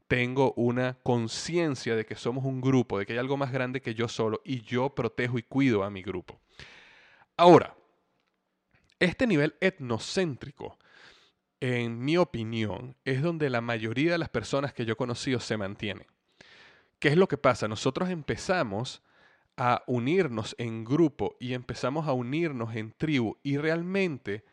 tengo 0.08 0.52
una 0.56 0.98
conciencia 1.02 1.96
de 1.96 2.04
que 2.04 2.14
somos 2.14 2.44
un 2.44 2.60
grupo, 2.60 2.98
de 2.98 3.06
que 3.06 3.14
hay 3.14 3.18
algo 3.18 3.36
más 3.36 3.52
grande 3.52 3.80
que 3.80 3.94
yo 3.94 4.08
solo 4.08 4.40
y 4.44 4.62
yo 4.62 4.94
protejo 4.94 5.38
y 5.38 5.42
cuido 5.42 5.82
a 5.82 5.90
mi 5.90 6.02
grupo. 6.02 6.40
Ahora, 7.36 7.74
este 9.00 9.26
nivel 9.26 9.54
etnocéntrico, 9.60 10.78
en 11.60 12.04
mi 12.04 12.16
opinión, 12.16 12.96
es 13.04 13.22
donde 13.22 13.50
la 13.50 13.60
mayoría 13.60 14.12
de 14.12 14.18
las 14.18 14.28
personas 14.28 14.72
que 14.72 14.84
yo 14.84 14.92
he 14.92 14.96
conocido 14.96 15.40
se 15.40 15.56
mantienen. 15.56 16.06
¿Qué 16.98 17.08
es 17.08 17.16
lo 17.16 17.28
que 17.28 17.38
pasa? 17.38 17.68
Nosotros 17.68 18.10
empezamos 18.10 19.02
a 19.56 19.82
unirnos 19.86 20.54
en 20.58 20.84
grupo 20.84 21.36
y 21.38 21.54
empezamos 21.54 22.08
a 22.08 22.12
unirnos 22.12 22.74
en 22.76 22.92
tribu 22.92 23.38
y 23.42 23.56
realmente 23.56 24.44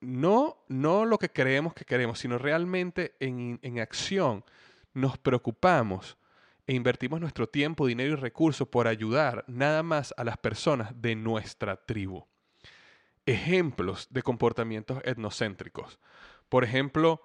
no, 0.00 0.64
no 0.68 1.04
lo 1.04 1.18
que 1.18 1.30
creemos 1.30 1.74
que 1.74 1.84
queremos, 1.84 2.18
sino 2.18 2.38
realmente 2.38 3.14
en, 3.20 3.58
en 3.62 3.80
acción 3.80 4.44
nos 4.92 5.18
preocupamos 5.18 6.16
e 6.66 6.74
invertimos 6.74 7.20
nuestro 7.20 7.48
tiempo, 7.48 7.86
dinero 7.86 8.12
y 8.12 8.16
recursos 8.16 8.68
por 8.68 8.86
ayudar 8.86 9.44
nada 9.46 9.82
más 9.82 10.14
a 10.16 10.24
las 10.24 10.38
personas 10.38 10.92
de 11.00 11.16
nuestra 11.16 11.76
tribu. 11.76 12.26
Ejemplos 13.26 14.08
de 14.10 14.22
comportamientos 14.22 15.00
etnocéntricos. 15.04 15.98
Por 16.48 16.64
ejemplo, 16.64 17.22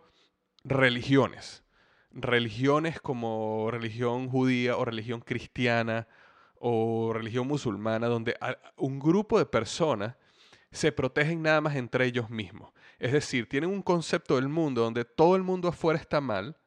religiones. 0.63 1.63
Religiones 2.11 2.99
como 2.99 3.69
religión 3.71 4.29
judía 4.29 4.77
o 4.77 4.85
religión 4.85 5.21
cristiana 5.21 6.07
o 6.55 7.11
religión 7.13 7.47
musulmana, 7.47 8.07
donde 8.07 8.37
un 8.77 8.99
grupo 8.99 9.37
de 9.37 9.45
personas 9.45 10.15
se 10.75 10.91
protegen 10.91 11.41
nada 11.41 11.61
más 11.61 11.75
entre 11.75 12.05
ellos 12.05 12.29
mismos. 12.29 12.71
Es 12.99 13.11
decir, 13.11 13.47
tienen 13.47 13.69
un 13.69 13.81
concepto 13.81 14.35
del 14.35 14.49
mundo 14.49 14.81
donde 14.81 15.05
todo 15.05 15.35
el 15.35 15.43
mundo 15.43 15.67
afuera 15.67 15.99
está 15.99 16.21
mal, 16.21 16.57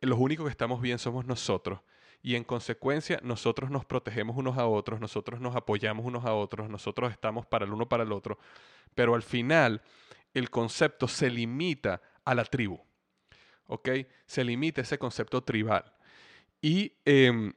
los 0.00 0.18
únicos 0.18 0.46
que 0.46 0.50
estamos 0.50 0.80
bien 0.80 0.98
somos 0.98 1.26
nosotros. 1.26 1.80
Y 2.22 2.36
en 2.36 2.44
consecuencia, 2.44 3.18
nosotros 3.22 3.70
nos 3.70 3.84
protegemos 3.84 4.36
unos 4.36 4.56
a 4.56 4.66
otros, 4.66 5.00
nosotros 5.00 5.40
nos 5.40 5.56
apoyamos 5.56 6.06
unos 6.06 6.24
a 6.24 6.34
otros, 6.34 6.70
nosotros 6.70 7.10
estamos 7.10 7.46
para 7.46 7.64
el 7.64 7.72
uno 7.72 7.88
para 7.88 8.04
el 8.04 8.12
otro. 8.12 8.38
Pero 8.94 9.14
al 9.14 9.22
final, 9.22 9.82
el 10.32 10.50
concepto 10.50 11.08
se 11.08 11.30
limita 11.30 12.00
a 12.24 12.34
la 12.34 12.44
tribu. 12.44 12.80
¿Ok? 13.66 13.88
Se 14.26 14.44
limita 14.44 14.82
ese 14.82 14.98
concepto 14.98 15.42
tribal. 15.42 15.92
Y 16.60 16.92
em, 17.04 17.52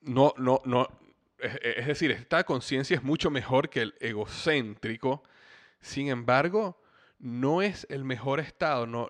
no, 0.00 0.34
no, 0.38 0.60
no, 0.64 0.88
es 1.38 1.86
decir, 1.86 2.10
esta 2.10 2.44
conciencia 2.44 2.96
es 2.96 3.02
mucho 3.02 3.30
mejor 3.30 3.68
que 3.68 3.82
el 3.82 3.94
egocéntrico. 4.00 5.22
Sin 5.80 6.08
embargo, 6.08 6.80
no 7.18 7.62
es 7.62 7.86
el 7.90 8.04
mejor 8.04 8.40
estado, 8.40 8.86
no, 8.86 9.06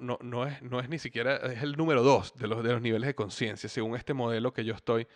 es, 0.47 0.62
no 0.62 0.80
es 0.80 0.88
ni 0.88 0.99
siquiera, 0.99 1.37
es 1.37 1.62
el 1.62 1.76
número 1.76 2.02
dos 2.02 2.35
de 2.37 2.47
los, 2.47 2.62
de 2.62 2.73
los 2.73 2.83
niveles 2.83 3.06
de 3.06 3.14
conciencia, 3.14 3.68
según 3.68 3.97
este 3.97 4.14
modelo 4.14 4.52
que 4.52 4.64
yo 4.64 4.75
estoy 4.75 5.06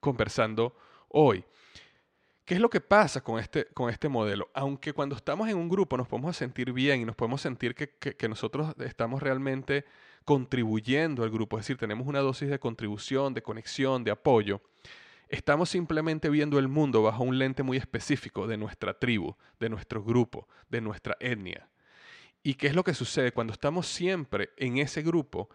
conversando 0.00 0.74
hoy. 1.08 1.44
¿Qué 2.44 2.54
es 2.54 2.60
lo 2.60 2.70
que 2.70 2.80
pasa 2.80 3.20
con 3.20 3.38
este, 3.38 3.66
con 3.66 3.90
este 3.90 4.08
modelo? 4.08 4.50
Aunque 4.54 4.92
cuando 4.92 5.14
estamos 5.14 5.48
en 5.48 5.56
un 5.56 5.68
grupo 5.68 5.96
nos 5.96 6.08
podemos 6.08 6.36
sentir 6.36 6.72
bien 6.72 7.00
y 7.00 7.04
nos 7.04 7.14
podemos 7.14 7.40
sentir 7.40 7.74
que, 7.74 7.90
que 7.90 8.28
nosotros 8.28 8.74
estamos 8.80 9.22
realmente 9.22 9.84
contribuyendo 10.24 11.22
al 11.22 11.30
grupo, 11.30 11.58
es 11.58 11.64
decir, 11.64 11.76
tenemos 11.76 12.06
una 12.06 12.20
dosis 12.20 12.48
de 12.48 12.58
contribución, 12.58 13.34
de 13.34 13.42
conexión, 13.42 14.02
de 14.02 14.10
apoyo, 14.10 14.60
Estamos 15.30 15.70
simplemente 15.70 16.28
viendo 16.28 16.58
el 16.58 16.66
mundo 16.66 17.02
bajo 17.02 17.22
un 17.22 17.38
lente 17.38 17.62
muy 17.62 17.76
específico 17.76 18.48
de 18.48 18.56
nuestra 18.56 18.98
tribu, 18.98 19.36
de 19.60 19.68
nuestro 19.68 20.02
grupo, 20.02 20.48
de 20.68 20.80
nuestra 20.80 21.16
etnia. 21.20 21.68
¿Y 22.42 22.54
qué 22.54 22.66
es 22.66 22.74
lo 22.74 22.82
que 22.82 22.94
sucede? 22.94 23.32
Cuando 23.32 23.52
estamos 23.52 23.86
siempre 23.86 24.50
en 24.56 24.78
ese 24.78 25.02
grupo, 25.02 25.48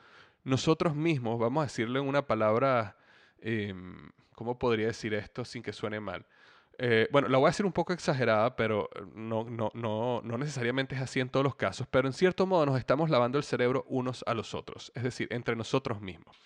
nosotros 0.46 0.96
mismos, 0.96 1.39
vamos 1.39 1.62
a 1.62 1.65
decirlo 1.65 2.00
en 2.00 2.08
una 2.08 2.25
palabra 2.25 2.96
em, 3.41 4.12
¿cómo 4.34 4.58
podría 4.58 4.88
decir 4.88 5.13
esto 5.13 5.44
sin 5.44 5.62
que 5.62 5.74
suene 5.74 6.00
mal? 6.00 6.25
Eh, 6.77 7.08
bueno, 7.12 7.27
la 7.27 7.38
voy 7.38 7.48
a 7.48 7.50
decir 7.50 7.65
un 7.65 7.72
poco 7.74 7.91
exagerada, 7.91 8.55
pero 8.55 8.89
no, 9.13 9.44
no, 9.44 9.72
no, 9.74 10.22
no 10.24 10.38
necesariamente 10.38 10.96
es 10.96 11.01
así 11.01 11.20
en 11.20 11.29
todos 11.29 11.44
los 11.44 11.55
casos, 11.55 11.88
pero 11.91 12.08
en 12.08 12.13
cierto 12.13 12.46
modo 12.46 12.65
nos 12.65 12.77
estamos 12.77 13.10
lavando 13.10 13.38
el 13.38 13.44
cerebro 13.44 13.86
unos 13.89 14.24
a 14.27 14.34
los 14.34 14.53
otros, 14.53 14.91
es 14.96 15.03
decir, 15.03 15.27
entre 15.32 15.55
nosotros 15.55 16.01
mismos. 16.01 16.38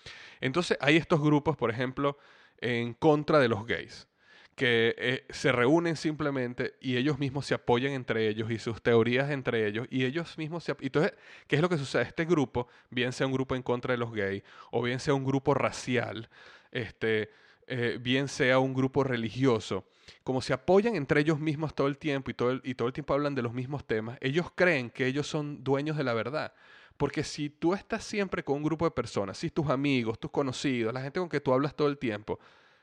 Entonces 0.42 0.78
hay 0.82 0.98
estos 0.98 1.20
grupos, 1.20 1.58
por 1.58 1.70
ejemplo, 1.72 2.18
en 2.62 2.94
contra 2.94 3.40
de 3.40 3.48
los 3.48 3.66
gays, 3.66 4.08
que 4.56 4.94
eh, 4.98 5.26
se 5.30 5.52
reúnen 5.52 5.96
simplemente 5.96 6.76
y 6.82 6.98
ellos 6.98 7.18
mismos 7.18 7.46
se 7.46 7.54
apoyan 7.54 7.94
entre 7.94 8.28
ellos 8.28 8.52
y 8.52 8.60
sus 8.60 8.82
teorías 8.82 9.30
entre 9.30 9.66
ellos 9.66 9.88
y 9.90 10.04
ellos 10.04 10.38
mismos 10.38 10.64
se... 10.66 10.76
Entonces, 10.82 11.14
¿qué 11.48 11.56
es 11.56 11.62
lo 11.62 11.70
que 11.70 11.78
sucede? 11.78 12.04
Este 12.04 12.26
grupo, 12.26 12.68
bien 12.90 13.14
sea 13.14 13.26
un 13.26 13.34
grupo 13.34 13.56
en 13.56 13.64
contra 13.64 13.94
de 13.94 13.98
los 13.98 14.12
gays 14.12 14.44
o 14.72 14.82
bien 14.82 15.00
sea 15.00 15.14
un 15.14 15.24
grupo 15.24 15.54
racial, 15.54 16.30
este, 16.72 17.30
eh, 17.68 17.98
bien 18.02 18.28
sea 18.28 18.60
un 18.60 18.74
grupo 18.74 19.04
religioso, 19.04 19.86
como 20.24 20.42
se 20.42 20.54
apoyan 20.54 20.96
entre 20.96 21.22
ellos 21.22 21.40
mismos 21.40 21.74
todo 21.74 21.88
el 21.88 21.98
tiempo 21.98 22.32
y 22.32 22.34
todo 22.34 22.60
y 22.64 22.74
todo 22.74 22.88
el 22.88 22.94
tiempo 22.94 23.14
hablan 23.14 23.36
de 23.36 23.44
los 23.44 23.54
mismos 23.54 23.86
temas, 23.86 24.18
ellos 24.22 24.48
creen 24.54 24.90
que 24.90 25.06
ellos 25.06 25.28
son 25.28 25.64
dueños 25.64 25.96
de 25.96 26.04
la 26.04 26.14
verdad. 26.14 26.54
Porque 27.00 27.24
si 27.24 27.50
tú 27.50 27.74
estás 27.74 28.04
siempre 28.04 28.44
con 28.44 28.58
un 28.58 28.64
grupo 28.64 28.84
de 28.84 28.92
personas, 28.92 29.38
si 29.38 29.50
tus 29.50 29.70
amigos, 29.70 30.20
tus 30.20 30.32
conocidos, 30.32 30.94
la 30.94 31.02
gente 31.02 31.22
con 31.22 31.30
que 31.30 31.40
tú 31.40 31.54
hablas 31.54 31.74
todo 31.74 31.88
el 31.88 31.98
tiempo, 31.98 32.42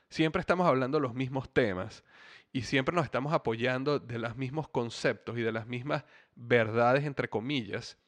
siempre 0.09 0.39
estamos 0.39 0.65
hablando 0.65 0.99
los 0.99 1.13
mismos 1.13 1.53
temas 1.53 2.03
y 2.51 2.63
siempre 2.63 2.95
nos 2.95 3.05
estamos 3.05 3.31
apoyando 3.31 3.99
de 3.99 4.17
los 4.17 4.35
mismos 4.35 4.69
conceptos 4.69 5.37
y 5.37 5.43
de 5.43 5.51
las 5.51 5.67
mismas 5.67 6.03
verdades, 6.33 7.05
entre 7.05 7.29
comillas, 7.29 7.99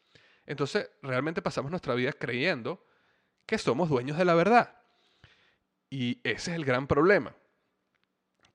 entonces 0.47 0.89
realmente 1.03 1.43
pasamos 1.43 1.69
nuestra 1.69 1.93
vida 1.93 2.11
creyendo 2.11 2.83
que 3.45 3.59
somos 3.59 3.87
dueños 3.87 4.17
de 4.17 4.25
la 4.25 4.33
verdad. 4.33 4.81
Y 5.91 6.21
ese 6.23 6.49
es 6.49 6.57
el 6.57 6.65
gran 6.65 6.87
problema 6.87 7.35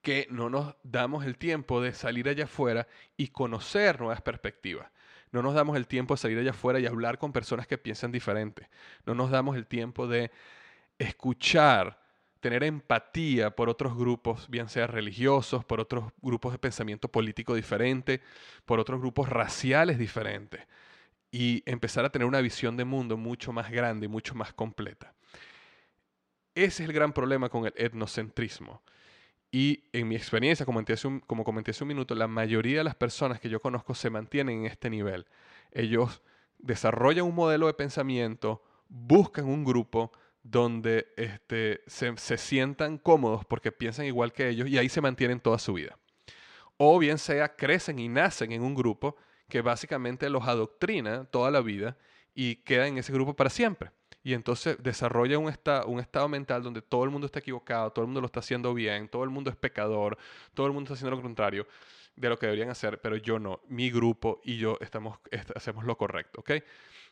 que 0.01 0.27
no 0.29 0.49
nos 0.49 0.75
damos 0.83 1.23
el 1.25 1.37
tiempo 1.37 1.81
de 1.81 1.93
salir 1.93 2.27
allá 2.27 2.43
afuera 2.43 2.85
y 3.15 3.29
conocer 3.29 3.97
nuevas 4.01 4.21
perspectivas. 4.21 4.91
No 5.35 5.41
nos 5.41 5.53
damos 5.53 5.75
el 5.75 5.85
tiempo 5.85 6.13
de 6.13 6.17
salir 6.17 6.39
allá 6.39 6.51
afuera 6.51 6.79
y 6.79 6.85
hablar 6.85 7.17
con 7.17 7.33
personas 7.33 7.67
que 7.67 7.77
piensan 7.77 8.09
diferente. 8.09 8.69
No 9.05 9.13
nos 9.13 9.29
damos 9.29 9.57
el 9.57 9.67
tiempo 9.67 10.07
de 10.07 10.31
escuchar, 10.97 11.99
tener 12.39 12.63
empatía 12.63 13.53
por 13.53 13.67
otros 13.67 13.97
grupos, 13.97 14.49
bien 14.49 14.69
sea 14.69 14.87
religiosos, 14.87 15.65
por 15.65 15.81
otros 15.81 16.05
grupos 16.21 16.53
de 16.53 16.57
pensamiento 16.59 17.09
político 17.09 17.53
diferente, 17.53 18.21
por 18.63 18.79
otros 18.79 19.01
grupos 19.01 19.27
raciales 19.27 19.99
diferentes. 19.99 20.65
Y 21.31 21.63
empezar 21.65 22.05
a 22.05 22.09
tener 22.09 22.29
una 22.29 22.39
visión 22.39 22.77
de 22.77 22.85
mundo 22.85 23.17
mucho 23.17 23.51
más 23.51 23.69
grande 23.69 24.05
y 24.05 24.07
mucho 24.07 24.35
más 24.35 24.53
completa. 24.53 25.13
Ese 26.55 26.83
es 26.83 26.87
el 26.87 26.93
gran 26.93 27.11
problema 27.11 27.49
con 27.49 27.65
el 27.65 27.73
etnocentrismo 27.75 28.81
y 29.55 29.85
en 29.93 30.09
mi 30.09 30.17
experiencia, 30.17 30.65
como 30.65 30.79
un, 30.79 31.19
como 31.21 31.45
comenté 31.45 31.71
hace 31.71 31.85
un 31.85 31.87
minuto, 31.87 32.13
la 32.13 32.27
mayoría 32.27 32.79
de 32.79 32.83
las 32.83 32.95
personas 32.95 33.39
que 33.39 33.47
yo 33.47 33.61
conozco 33.61 33.95
se 33.95 34.09
mantienen 34.09 34.59
en 34.59 34.65
este 34.65 34.89
nivel. 34.89 35.25
Ellos 35.71 36.21
desarrollan 36.59 37.23
un 37.23 37.35
modelo 37.35 37.67
de 37.67 37.73
pensamiento, 37.73 38.61
buscan 38.89 39.45
un 39.45 39.63
grupo 39.63 40.11
donde 40.43 41.07
este, 41.15 41.83
se, 41.87 42.17
se, 42.17 42.37
sientan 42.37 42.97
cómodos 42.97 43.45
porque 43.45 43.71
piensan 43.71 44.07
igual 44.07 44.33
que 44.33 44.49
ellos 44.49 44.67
y 44.67 44.77
ahí 44.77 44.89
se 44.89 44.99
mantienen 44.99 45.39
toda 45.39 45.57
su 45.57 45.71
vida. 45.71 45.97
O 46.75 46.99
bien 46.99 47.17
sea, 47.17 47.55
crecen 47.55 47.97
y 47.97 48.09
nacen 48.09 48.51
en 48.51 48.61
un 48.61 48.75
grupo 48.75 49.15
que 49.47 49.61
básicamente 49.61 50.29
los 50.29 50.45
adoctrina 50.49 51.23
toda 51.31 51.49
la 51.49 51.61
vida 51.61 51.95
y 52.33 52.57
quedan 52.57 52.87
en 52.89 52.97
ese 52.97 53.13
grupo 53.13 53.33
para 53.33 53.49
siempre 53.49 53.91
y 54.25 54.33
entonces 54.33 54.81
desarrolla 54.81 55.37
un, 55.37 55.53
un 55.85 55.99
estado 55.99 56.27
mental 56.27 56.63
donde 56.63 56.81
todo 56.81 57.03
el 57.03 57.11
mundo 57.11 57.27
está 57.27 57.37
equivocado, 57.37 57.91
todo 57.91 58.01
el 58.03 58.07
mundo 58.07 58.21
lo 58.21 58.25
está 58.25 58.39
haciendo 58.39 58.73
bien, 58.73 59.07
todo 59.07 59.23
el 59.23 59.29
mundo 59.29 59.51
es 59.51 59.55
pecador, 59.55 60.17
todo 60.55 60.65
el 60.65 60.73
mundo 60.73 60.87
está 60.87 60.95
haciendo 60.95 61.15
lo 61.15 61.21
contrario 61.21 61.67
de 62.15 62.29
lo 62.29 62.39
que 62.39 62.47
deberían 62.47 62.71
hacer, 62.71 62.99
pero 62.99 63.17
yo 63.17 63.37
no, 63.37 63.61
mi 63.67 63.91
grupo 63.91 64.41
y 64.43 64.57
yo 64.57 64.79
estamos, 64.81 65.19
hacemos 65.53 65.83
lo 65.83 65.95
correcto, 65.95 66.39
¿ok? 66.39 66.53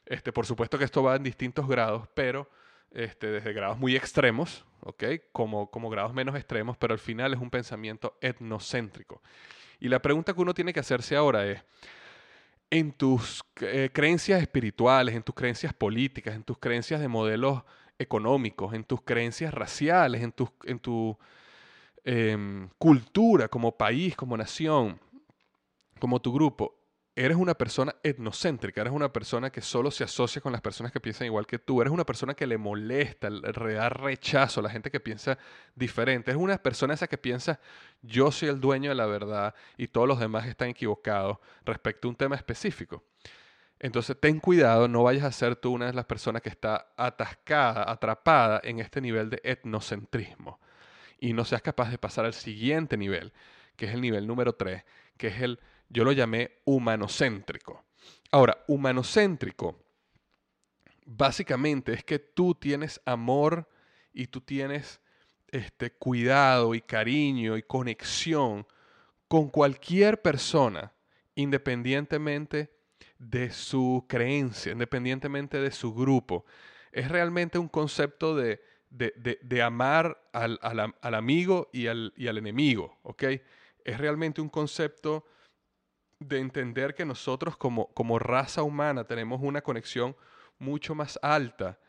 Este, 0.08 0.34
por 0.34 0.48
supuesto 0.48 0.80
que 0.80 0.86
esto 0.86 1.04
va 1.04 1.16
en 1.16 1.22
distintos 1.22 1.68
grados, 1.68 2.08
pero 2.16 2.50
este, 2.90 3.28
desde 3.28 3.54
grados 3.54 3.78
muy 3.78 3.96
extremos, 3.96 4.66
¿ok? 4.80 5.04
Como, 5.32 5.70
como 5.70 5.92
grados 5.92 6.16
menos 6.16 6.36
extremos, 6.36 6.78
pero 6.78 6.94
al 6.94 7.00
final 7.00 7.32
es 7.32 7.40
un 7.40 7.52
pensamiento 7.52 8.18
etnocéntrico. 8.22 9.22
Y 9.80 9.88
la 9.88 10.02
pregunta 10.02 10.34
que 10.34 10.42
uno 10.42 10.56
tiene 10.56 10.74
que 10.74 10.80
hacerse 10.80 11.16
ahora 11.16 11.46
es, 11.46 11.64
en 12.74 12.92
tus 12.92 13.44
eh, 13.62 13.92
creencias 13.94 14.42
espirituales, 14.42 15.14
en 15.14 15.22
tus 15.22 15.36
creencias 15.36 15.76
políticas, 15.76 16.34
en 16.34 16.42
tus 16.42 16.58
creencias 16.58 17.00
de 17.00 17.08
modelos 17.08 17.62
económicos, 18.00 18.74
en 18.74 18.84
tus 18.84 19.00
creencias 19.04 19.54
raciales, 19.54 20.24
en 20.24 20.32
tu, 20.32 20.50
en 20.64 20.80
tu 20.80 21.16
em, 22.04 22.68
cultura 22.80 23.48
como 23.48 23.78
país, 23.78 24.16
como 24.16 24.36
nación, 24.36 25.00
como 26.00 26.20
tu 26.20 26.34
grupo 26.34 26.74
eres 27.16 27.38
una 27.38 27.54
persona 27.54 27.96
etnocéntrica, 28.02 28.82
eres 28.82 28.94
una 28.94 29.14
persona 29.14 29.52
que 29.52 29.62
solo 29.62 29.92
se 29.92 30.04
asocia 30.04 30.42
con 30.42 30.52
las 30.52 30.62
personas 30.62 30.92
que 30.92 31.00
piensan 31.00 31.28
igual 31.28 31.46
que 31.46 31.60
tú, 31.60 31.82
eres 31.82 31.94
una 31.94 32.06
persona 32.06 32.34
que 32.34 32.48
le 32.48 32.58
molesta, 32.58 33.30
le 33.30 33.74
da 33.74 33.90
rechazo 33.90 34.60
a 34.60 34.64
la 34.64 34.70
gente 34.70 34.90
que 34.90 35.00
piensa 35.00 35.38
diferente, 35.76 36.32
eres 36.32 36.42
una 36.42 36.58
persona 36.58 36.96
esa 36.96 37.08
que 37.08 37.18
piensa 37.18 37.60
yo 38.02 38.32
soy 38.32 38.50
el 38.50 38.60
dueño 38.60 38.90
de 38.90 38.96
la 38.96 39.06
verdad 39.06 39.54
y 39.78 39.88
todos 39.88 40.08
los 40.08 40.20
demás 40.20 40.48
están 40.48 40.70
equivocados 40.70 41.38
respecto 41.66 42.08
a 42.08 42.10
un 42.10 42.16
tema 42.16 42.36
específico. 42.36 43.04
Entonces 43.80 44.18
ten 44.20 44.40
cuidado, 44.40 44.88
no 44.88 45.04
vayas 45.04 45.26
a 45.26 45.32
ser 45.32 45.56
tú 45.56 45.74
una 45.74 45.88
de 45.88 45.94
las 45.94 46.06
personas 46.06 46.42
que 46.42 46.50
está 46.50 46.94
atascada, 46.98 47.92
atrapada 47.92 48.62
en 48.64 48.80
este 48.80 49.02
nivel 49.02 49.30
de 49.30 49.42
etnocentrismo 49.44 50.60
y 51.20 51.34
no 51.34 51.46
seas 51.46 51.62
capaz 51.62 51.92
de 51.92 51.98
pasar 51.98 52.26
al 52.26 52.34
siguiente 52.34 52.98
nivel, 52.98 53.34
que 53.76 53.86
es 53.86 53.94
el 53.94 54.02
nivel 54.02 54.26
número 54.26 54.54
3, 54.56 54.84
que 55.18 55.28
es 55.28 55.42
el 55.42 55.60
yo 55.94 56.04
lo 56.04 56.12
llamé 56.12 56.60
humanocéntrico. 56.66 57.86
Ahora, 58.32 58.64
humanocéntrico 58.68 59.80
básicamente 61.06 61.94
es 61.94 62.04
que 62.04 62.18
tú 62.18 62.56
tienes 62.56 63.00
amor 63.06 63.70
y 64.12 64.28
tú 64.28 64.42
tienes 64.42 65.00
este 65.50 65.92
cuidado 65.92 66.74
y 66.74 66.82
cariño 66.82 67.58
y 67.58 67.62
conexión 67.62 68.66
con 69.28 69.50
cualquier 69.50 70.22
persona, 70.22 70.92
independientemente 71.36 72.72
de 73.20 73.52
su 73.52 74.06
creencia, 74.10 74.72
independientemente 74.72 75.60
de 75.60 75.72
su 75.72 75.94
grupo. 75.94 76.44
Es 76.92 77.10
realmente 77.10 77.60
un 77.60 77.68
concepto 77.68 78.36
de, 78.36 78.62
de, 78.90 79.62
amar 79.62 80.28
al, 80.34 80.60
al, 80.62 81.14
amigo 81.14 81.70
y 81.72 81.86
al, 81.86 82.14
y 82.18 82.28
al 82.28 82.40
enemigo. 82.40 82.98
Es 83.86 83.98
realmente 84.00 84.42
un 84.42 84.50
concepto 84.50 85.26
de 86.28 86.40
entender 86.40 86.96
que 86.96 87.06
nosotros 87.06 87.58
como, 87.58 87.88
como 87.94 88.20
raza 88.20 88.64
humana 88.64 89.06
tenemos 89.06 89.42
una 89.42 89.62
conexión 89.62 90.16
mucho 90.60 90.96
más 90.96 91.20
alta 91.22 91.80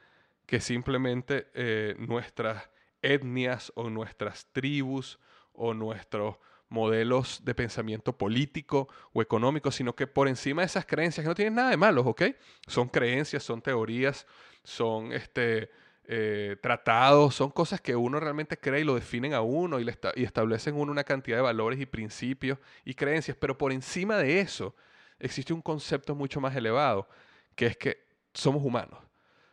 que 0.46 0.60
simplemente 0.60 1.48
eh, 1.54 1.94
nuestras 1.98 2.68
etnias 3.02 3.72
o 3.74 3.90
nuestras 3.90 4.46
tribus 4.52 5.18
o 5.52 5.74
nuestros 5.74 6.36
modelos 6.68 7.44
de 7.44 7.54
pensamiento 7.54 8.16
político 8.16 8.88
o 9.12 9.22
económico, 9.22 9.70
sino 9.70 9.94
que 9.94 10.06
por 10.06 10.28
encima 10.28 10.62
de 10.62 10.66
esas 10.66 10.86
creencias, 10.86 11.22
que 11.22 11.28
no 11.28 11.34
tienen 11.34 11.54
nada 11.54 11.70
de 11.70 11.76
malos, 11.76 12.06
¿ok? 12.06 12.22
Son 12.66 12.88
creencias, 12.88 13.42
son 13.42 13.62
teorías, 13.62 14.26
son 14.64 15.12
este, 15.12 15.70
eh, 16.06 16.56
tratados, 16.60 17.34
son 17.34 17.50
cosas 17.50 17.80
que 17.80 17.96
uno 17.96 18.20
realmente 18.20 18.58
cree 18.58 18.80
y 18.80 18.84
lo 18.84 18.94
definen 18.94 19.32
a 19.32 19.40
uno 19.40 19.80
y, 19.80 19.84
le 19.84 19.96
y 20.16 20.24
establecen 20.24 20.74
uno 20.74 20.92
una 20.92 21.04
cantidad 21.04 21.38
de 21.38 21.42
valores 21.42 21.80
y 21.80 21.86
principios 21.86 22.58
y 22.84 22.94
creencias, 22.94 23.36
pero 23.38 23.56
por 23.56 23.72
encima 23.72 24.18
de 24.18 24.40
eso 24.40 24.74
existe 25.18 25.54
un 25.54 25.62
concepto 25.62 26.14
mucho 26.14 26.40
más 26.40 26.54
elevado, 26.54 27.08
que 27.54 27.66
es 27.66 27.76
que 27.78 28.04
somos 28.34 28.62
humanos, 28.62 28.98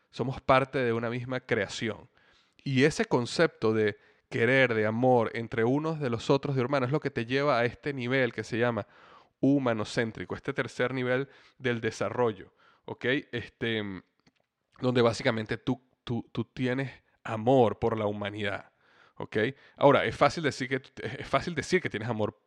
somos 0.09 0.41
parte 0.41 0.79
de 0.79 0.91
una 0.91 1.09
misma 1.09 1.39
creación. 1.39 2.09
Y 2.63 2.83
ese 2.83 3.05
concepto 3.05 3.73
de 3.73 3.97
querer, 4.29 4.73
de 4.73 4.85
amor 4.85 5.31
entre 5.33 5.63
unos 5.63 5.99
de 5.99 6.09
los 6.09 6.29
otros 6.29 6.55
de 6.55 6.61
hermanos 6.61 6.87
es 6.87 6.93
lo 6.93 6.99
que 6.99 7.11
te 7.11 7.25
lleva 7.25 7.59
a 7.59 7.65
este 7.65 7.93
nivel 7.93 8.33
que 8.33 8.43
se 8.43 8.57
llama 8.57 8.87
humanocéntrico, 9.39 10.35
este 10.35 10.53
tercer 10.53 10.93
nivel 10.93 11.29
del 11.57 11.79
desarrollo, 11.81 12.51
¿ok? 12.85 13.05
Este, 13.31 13.83
donde 14.79 15.01
básicamente 15.01 15.57
tú 15.57 15.81
tú, 16.03 16.23
tienes 16.53 16.91
amor 17.23 17.79
por 17.79 17.97
la 17.97 18.05
humanidad. 18.05 18.71
¿Ok? 19.17 19.37
Ahora, 19.77 20.05
es 20.05 20.15
fácil 20.15 20.43
decir 20.43 20.67
que, 20.67 20.81
es 21.03 21.27
fácil 21.27 21.53
decir 21.53 21.81
que 21.81 21.89
tienes 21.89 22.09
amor 22.09 22.39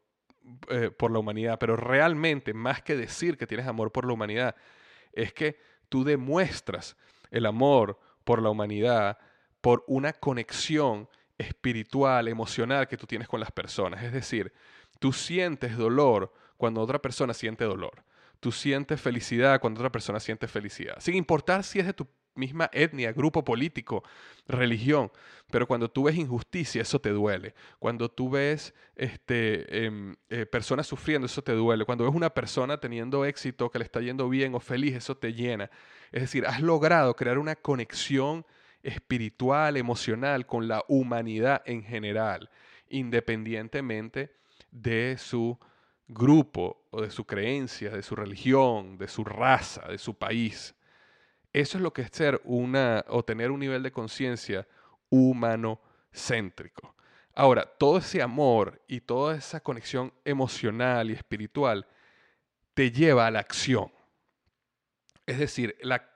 eh, 0.69 0.91
por 0.91 1.11
la 1.11 1.19
humanidad, 1.19 1.59
pero 1.59 1.77
realmente, 1.77 2.53
más 2.53 2.83
que 2.83 2.97
decir 2.97 3.39
que 3.39 3.47
tienes 3.47 3.67
amor 3.67 3.93
por 3.93 4.07
la 4.07 4.13
humanidad, 4.13 4.57
es 5.13 5.33
que 5.33 5.59
tú 5.89 6.05
demuestras 6.05 6.97
el 7.31 7.47
amor 7.47 7.99
por 8.25 8.43
la 8.43 8.51
humanidad 8.51 9.19
por 9.61 9.85
una 9.87 10.13
conexión 10.13 11.09
espiritual, 11.39 12.29
emocional 12.29 12.87
que 12.87 12.97
tú 12.97 13.07
tienes 13.07 13.29
con 13.29 13.41
las 13.41 13.51
personas. 13.51 14.03
Es 14.03 14.13
decir, 14.13 14.53
tú 14.99 15.13
sientes 15.13 15.77
dolor 15.77 16.33
cuando 16.57 16.81
otra 16.81 17.01
persona 17.01 17.35
siente 17.35 17.65
dolor. 17.65 18.05
Tú 18.41 18.53
sientes 18.53 19.01
felicidad 19.01 19.61
cuando 19.61 19.81
otra 19.81 19.91
persona 19.91 20.21
siente 20.21 20.49
felicidad. 20.49 20.97
Sin 20.99 21.15
importar 21.15 21.65
si 21.65 21.79
es 21.79 21.87
de 21.87 21.95
tu 21.95 22.07
misma 22.35 22.71
etnia, 22.73 23.13
grupo 23.13 23.45
político, 23.45 24.05
religión. 24.47 25.11
Pero 25.51 25.67
cuando 25.67 25.91
tú 25.91 26.05
ves 26.05 26.17
injusticia, 26.17 26.83
eso 26.83 27.01
te 27.01 27.11
duele. 27.11 27.55
Cuando 27.79 28.11
tú 28.11 28.31
ves 28.31 28.75
este, 28.97 29.87
em, 29.87 30.17
eh, 30.29 30.47
personas 30.47 30.87
sufriendo, 30.87 31.27
eso 31.27 31.43
te 31.43 31.53
duele. 31.53 31.85
Cuando 31.85 32.05
ves 32.05 32.15
una 32.15 32.31
persona 32.31 32.79
teniendo 32.79 33.25
éxito, 33.25 33.71
que 33.71 33.79
le 33.79 33.85
está 33.85 34.01
yendo 34.01 34.29
bien 34.29 34.55
o 34.55 34.61
feliz, 34.61 34.95
eso 34.97 35.17
te 35.17 35.33
llena. 35.33 35.71
Es 36.13 36.23
decir, 36.23 36.47
has 36.47 36.61
logrado 36.61 37.15
crear 37.15 37.39
una 37.39 37.57
conexión 37.57 38.45
espiritual, 38.83 39.77
emocional 39.77 40.47
con 40.47 40.69
la 40.69 40.85
humanidad 40.89 41.63
en 41.67 41.83
general, 41.83 42.51
independientemente 42.89 44.35
de 44.71 45.17
su 45.19 45.59
grupo 46.07 46.87
o 46.91 47.01
de 47.01 47.11
su 47.11 47.25
creencia, 47.25 47.91
de 47.91 48.03
su 48.03 48.15
religión, 48.15 48.99
de 48.99 49.09
su 49.09 49.25
raza, 49.25 49.87
de 49.89 49.99
su 49.99 50.15
país. 50.15 50.75
Eso 51.55 51.79
es 51.79 51.83
lo 51.83 51.93
que 51.93 52.03
es 52.03 52.11
ser 52.11 52.41
una 52.43 53.05
o 53.09 53.25
tener 53.25 53.53
un 53.53 53.61
nivel 53.61 53.85
de 53.85 53.93
conciencia 53.93 54.67
humano 55.09 55.81
céntrico. 56.13 56.97
Ahora, 57.33 57.65
todo 57.79 57.99
ese 57.99 58.21
amor 58.21 58.83
y 58.89 59.01
toda 59.01 59.37
esa 59.37 59.61
conexión 59.61 60.13
emocional 60.25 61.11
y 61.11 61.13
espiritual 61.13 61.87
te 62.75 62.91
lleva 62.91 63.29
a 63.29 63.31
la 63.31 63.39
acción. 63.39 63.93
Es 65.27 65.39
decir, 65.39 65.77
la, 65.81 66.11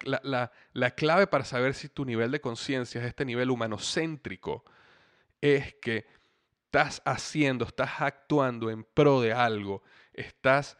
la, 0.72 0.90
clave 0.90 1.28
para 1.28 1.44
saber 1.44 1.74
si 1.74 1.88
tu 1.88 2.04
nivel 2.04 2.32
de 2.32 2.40
conciencia 2.40 3.00
es 3.00 3.06
este 3.06 3.24
nivel 3.24 3.50
humanocéntrico 3.50 4.64
es 5.40 5.72
que 5.76 6.04
estás 6.64 7.00
haciendo, 7.04 7.64
estás 7.64 8.00
actuando 8.00 8.70
en 8.70 8.82
pro 8.82 9.20
de 9.20 9.32
algo, 9.32 9.84
estás 10.12 10.76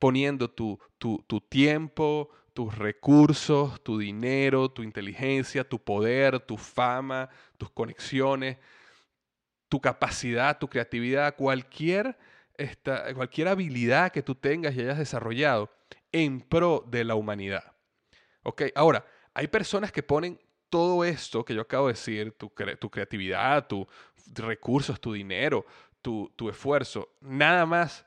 poniendo 0.00 0.50
tu, 0.50 0.80
tu, 0.98 1.24
tu 1.28 1.40
tiempo, 1.40 2.30
tus 2.60 2.76
recursos, 2.76 3.82
tu 3.82 3.96
dinero, 3.96 4.70
tu 4.70 4.82
inteligencia, 4.82 5.66
tu 5.66 5.82
poder, 5.82 6.40
tu 6.40 6.58
fama, 6.58 7.30
tus 7.56 7.70
conexiones, 7.70 8.58
tu 9.70 9.80
capacidad, 9.80 10.58
tu 10.58 10.68
creatividad, 10.68 11.36
cualquier, 11.36 12.18
esta, 12.58 13.14
cualquier 13.14 13.48
habilidad 13.48 14.12
que 14.12 14.22
tú 14.22 14.34
tengas 14.34 14.74
y 14.74 14.80
hayas 14.80 14.98
desarrollado 14.98 15.70
en 16.12 16.42
pro 16.42 16.84
de 16.86 17.02
la 17.04 17.14
humanidad. 17.14 17.72
¿Ok? 18.42 18.64
Ahora, 18.74 19.06
hay 19.32 19.48
personas 19.48 19.90
que 19.90 20.02
ponen 20.02 20.38
todo 20.68 21.02
esto 21.02 21.46
que 21.46 21.54
yo 21.54 21.62
acabo 21.62 21.86
de 21.86 21.94
decir, 21.94 22.32
tu, 22.32 22.52
tu 22.78 22.90
creatividad, 22.90 23.68
tus 23.68 23.86
recursos, 24.34 25.00
tu 25.00 25.14
dinero, 25.14 25.64
tu, 26.02 26.30
tu 26.36 26.50
esfuerzo, 26.50 27.08
nada 27.22 27.64
más 27.64 28.04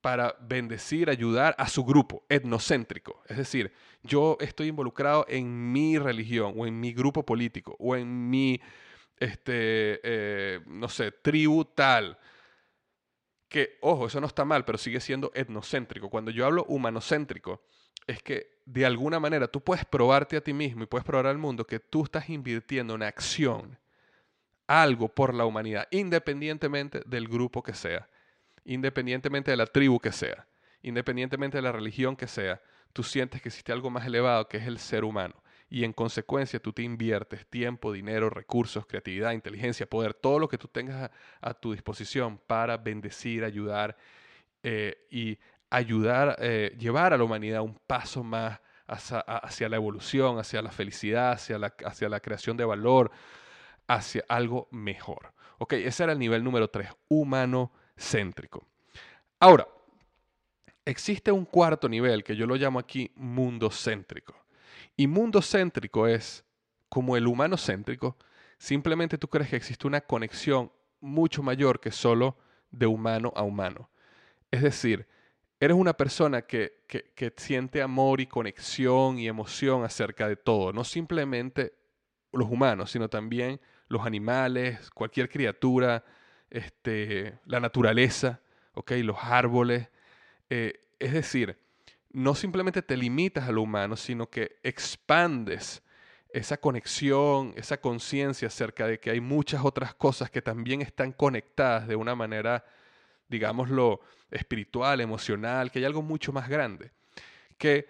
para 0.00 0.36
bendecir, 0.40 1.10
ayudar 1.10 1.54
a 1.58 1.68
su 1.68 1.84
grupo 1.84 2.24
etnocéntrico. 2.28 3.22
Es 3.26 3.36
decir, 3.36 3.72
yo 4.02 4.36
estoy 4.40 4.68
involucrado 4.68 5.26
en 5.28 5.72
mi 5.72 5.98
religión 5.98 6.54
o 6.56 6.66
en 6.66 6.78
mi 6.78 6.92
grupo 6.92 7.24
político 7.24 7.76
o 7.78 7.96
en 7.96 8.30
mi, 8.30 8.60
este, 9.18 10.00
eh, 10.02 10.60
no 10.66 10.88
sé, 10.88 11.12
tribu 11.12 11.64
tal. 11.64 12.18
Que, 13.48 13.78
ojo, 13.80 14.06
eso 14.06 14.20
no 14.20 14.26
está 14.26 14.44
mal, 14.44 14.64
pero 14.64 14.78
sigue 14.78 15.00
siendo 15.00 15.32
etnocéntrico. 15.34 16.10
Cuando 16.10 16.30
yo 16.30 16.46
hablo 16.46 16.64
humanocéntrico, 16.68 17.62
es 18.06 18.22
que 18.22 18.58
de 18.66 18.86
alguna 18.86 19.18
manera 19.18 19.48
tú 19.48 19.62
puedes 19.62 19.84
probarte 19.84 20.36
a 20.36 20.40
ti 20.42 20.52
mismo 20.52 20.84
y 20.84 20.86
puedes 20.86 21.04
probar 21.04 21.26
al 21.26 21.38
mundo 21.38 21.66
que 21.66 21.80
tú 21.80 22.04
estás 22.04 22.28
invirtiendo 22.28 22.94
en 22.94 23.02
acción 23.02 23.78
algo 24.66 25.08
por 25.08 25.32
la 25.34 25.46
humanidad, 25.46 25.88
independientemente 25.90 27.02
del 27.06 27.26
grupo 27.26 27.62
que 27.62 27.72
sea 27.72 28.08
independientemente 28.64 29.50
de 29.50 29.56
la 29.56 29.66
tribu 29.66 30.00
que 30.00 30.12
sea, 30.12 30.46
independientemente 30.82 31.58
de 31.58 31.62
la 31.62 31.72
religión 31.72 32.16
que 32.16 32.26
sea, 32.26 32.60
tú 32.92 33.02
sientes 33.02 33.42
que 33.42 33.48
existe 33.48 33.72
algo 33.72 33.90
más 33.90 34.06
elevado 34.06 34.48
que 34.48 34.58
es 34.58 34.66
el 34.66 34.78
ser 34.78 35.04
humano. 35.04 35.34
Y 35.70 35.84
en 35.84 35.92
consecuencia 35.92 36.60
tú 36.60 36.72
te 36.72 36.82
inviertes 36.82 37.46
tiempo, 37.46 37.92
dinero, 37.92 38.30
recursos, 38.30 38.86
creatividad, 38.86 39.32
inteligencia, 39.32 39.86
poder, 39.86 40.14
todo 40.14 40.38
lo 40.38 40.48
que 40.48 40.56
tú 40.56 40.66
tengas 40.68 41.10
a, 41.40 41.54
tu 41.54 41.72
disposición 41.72 42.38
para 42.38 42.78
bendecir, 42.78 43.44
ayudar 43.44 43.96
eh, 44.62 45.06
y 45.10 45.38
ayudar, 45.68 46.36
eh, 46.40 46.74
llevar 46.78 47.12
a 47.12 47.18
la 47.18 47.24
humanidad 47.24 47.60
un 47.60 47.78
paso 47.86 48.24
más 48.24 48.60
hacia, 48.86 49.68
la 49.68 49.76
evolución, 49.76 50.38
hacia 50.38 50.62
la 50.62 50.70
felicidad, 50.70 51.32
hacia 51.32 51.58
la, 51.58 51.74
hacia 51.84 52.08
la 52.08 52.20
creación 52.20 52.56
de 52.56 52.64
valor, 52.64 53.10
hacia 53.86 54.24
algo 54.28 54.68
mejor. 54.70 55.34
Ok, 55.58 55.74
ese 55.74 56.04
era 56.04 56.12
el 56.12 56.18
nivel 56.18 56.42
número 56.42 56.68
tres, 56.70 56.90
humano 57.08 57.72
céntrico. 57.98 58.66
Ahora, 59.40 59.66
existe 60.84 61.30
un 61.30 61.44
cuarto 61.44 61.88
nivel 61.88 62.24
que 62.24 62.36
yo 62.36 62.46
lo 62.46 62.56
llamo 62.56 62.78
aquí 62.78 63.10
mundo 63.14 63.70
céntrico. 63.70 64.34
Y 64.96 65.06
mundo 65.06 65.40
céntrico 65.42 66.06
es 66.06 66.44
como 66.88 67.16
el 67.16 67.26
humano 67.26 67.56
céntrico, 67.56 68.16
simplemente 68.58 69.18
tú 69.18 69.28
crees 69.28 69.50
que 69.50 69.56
existe 69.56 69.86
una 69.86 70.00
conexión 70.00 70.72
mucho 71.00 71.42
mayor 71.42 71.80
que 71.80 71.92
solo 71.92 72.36
de 72.70 72.86
humano 72.86 73.32
a 73.36 73.42
humano. 73.42 73.90
Es 74.50 74.62
decir, 74.62 75.06
eres 75.60 75.76
una 75.76 75.92
persona 75.92 76.42
que, 76.42 76.84
que, 76.86 77.34
siente 77.36 77.82
amor 77.82 78.20
y 78.20 78.26
conexión 78.26 79.18
y 79.18 79.28
emoción 79.28 79.84
acerca 79.84 80.28
de 80.28 80.36
todo, 80.36 80.72
no 80.72 80.84
simplemente 80.84 81.74
los 82.32 82.48
humanos, 82.48 82.90
sino 82.90 83.08
también 83.08 83.60
los 83.88 84.06
animales, 84.06 84.90
cualquier 84.90 85.28
criatura, 85.28 86.04
este, 86.50 87.38
la 87.44 87.60
naturaleza, 87.60 88.40
¿okay? 88.74 89.02
los 89.02 89.18
árboles. 89.20 89.88
Eh, 90.50 90.80
es 90.98 91.12
decir, 91.12 91.58
no 92.10 92.34
simplemente 92.34 92.82
te 92.82 92.96
limitas 92.96 93.48
a 93.48 93.52
lo 93.52 93.62
humano, 93.62 93.96
sino 93.96 94.28
que 94.28 94.56
expandes 94.62 95.82
esa 96.30 96.58
conexión, 96.58 97.54
esa 97.56 97.80
conciencia 97.80 98.48
acerca 98.48 98.86
de 98.86 99.00
que 99.00 99.10
hay 99.10 99.20
muchas 99.20 99.64
otras 99.64 99.94
cosas 99.94 100.30
que 100.30 100.42
también 100.42 100.82
están 100.82 101.12
conectadas 101.12 101.88
de 101.88 101.96
una 101.96 102.14
manera, 102.14 102.64
digámoslo, 103.28 104.00
espiritual, 104.30 105.00
emocional, 105.00 105.70
que 105.70 105.78
hay 105.78 105.84
algo 105.84 106.02
mucho 106.02 106.32
más 106.32 106.48
grande. 106.48 106.92
Que 107.56 107.88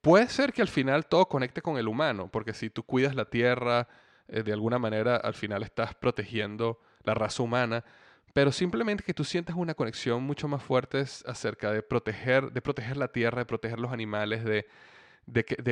puede 0.00 0.28
ser 0.28 0.52
que 0.52 0.62
al 0.62 0.68
final 0.68 1.06
todo 1.06 1.28
conecte 1.28 1.62
con 1.62 1.78
el 1.78 1.88
humano, 1.88 2.30
porque 2.30 2.54
si 2.54 2.70
tú 2.70 2.84
cuidas 2.84 3.14
la 3.14 3.24
tierra, 3.24 3.88
eh, 4.28 4.42
de 4.42 4.52
alguna 4.52 4.78
manera 4.78 5.16
al 5.16 5.34
final 5.34 5.62
estás 5.62 5.94
protegiendo 5.94 6.80
la 7.02 7.14
raza 7.14 7.42
humana, 7.42 7.84
pero 8.32 8.52
simplemente 8.52 9.02
que 9.02 9.14
tú 9.14 9.24
sientas 9.24 9.56
una 9.56 9.74
conexión 9.74 10.22
mucho 10.22 10.46
más 10.48 10.62
fuerte 10.62 11.04
acerca 11.26 11.72
de 11.72 11.82
proteger, 11.82 12.52
de 12.52 12.62
proteger 12.62 12.96
la 12.96 13.08
tierra, 13.08 13.40
de 13.40 13.46
proteger 13.46 13.80
los 13.80 13.92
animales, 13.92 14.44
de, 14.44 14.66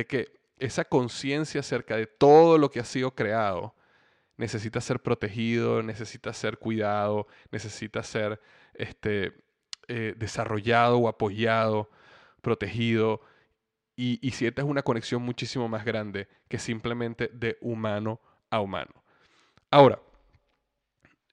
que, 0.05 0.39
esa 0.59 0.83
conciencia 0.83 1.61
acerca 1.61 1.95
de 1.95 2.05
todo 2.05 2.57
lo 2.57 2.69
que 2.69 2.81
ha 2.81 2.85
sido 2.85 3.15
creado 3.15 3.75
necesita 4.35 4.81
ser 4.81 4.99
protegido, 5.01 5.81
necesita 5.83 6.33
ser 6.33 6.57
cuidado, 6.57 7.27
necesita 7.51 8.03
ser 8.03 8.41
este, 8.73 9.33
eh, 9.87 10.13
desarrollado 10.17 10.97
o 10.97 11.07
apoyado, 11.07 11.89
protegido, 12.41 13.21
y, 13.95 14.17
y 14.25 14.31
sientas 14.31 14.63
una 14.65 14.81
conexión 14.81 15.21
muchísimo 15.21 15.67
más 15.67 15.83
grande 15.83 16.29
que 16.47 16.57
simplemente 16.57 17.29
de 17.33 17.57
humano 17.59 18.21
a 18.49 18.61
humano. 18.61 19.03
Ahora, 19.71 19.99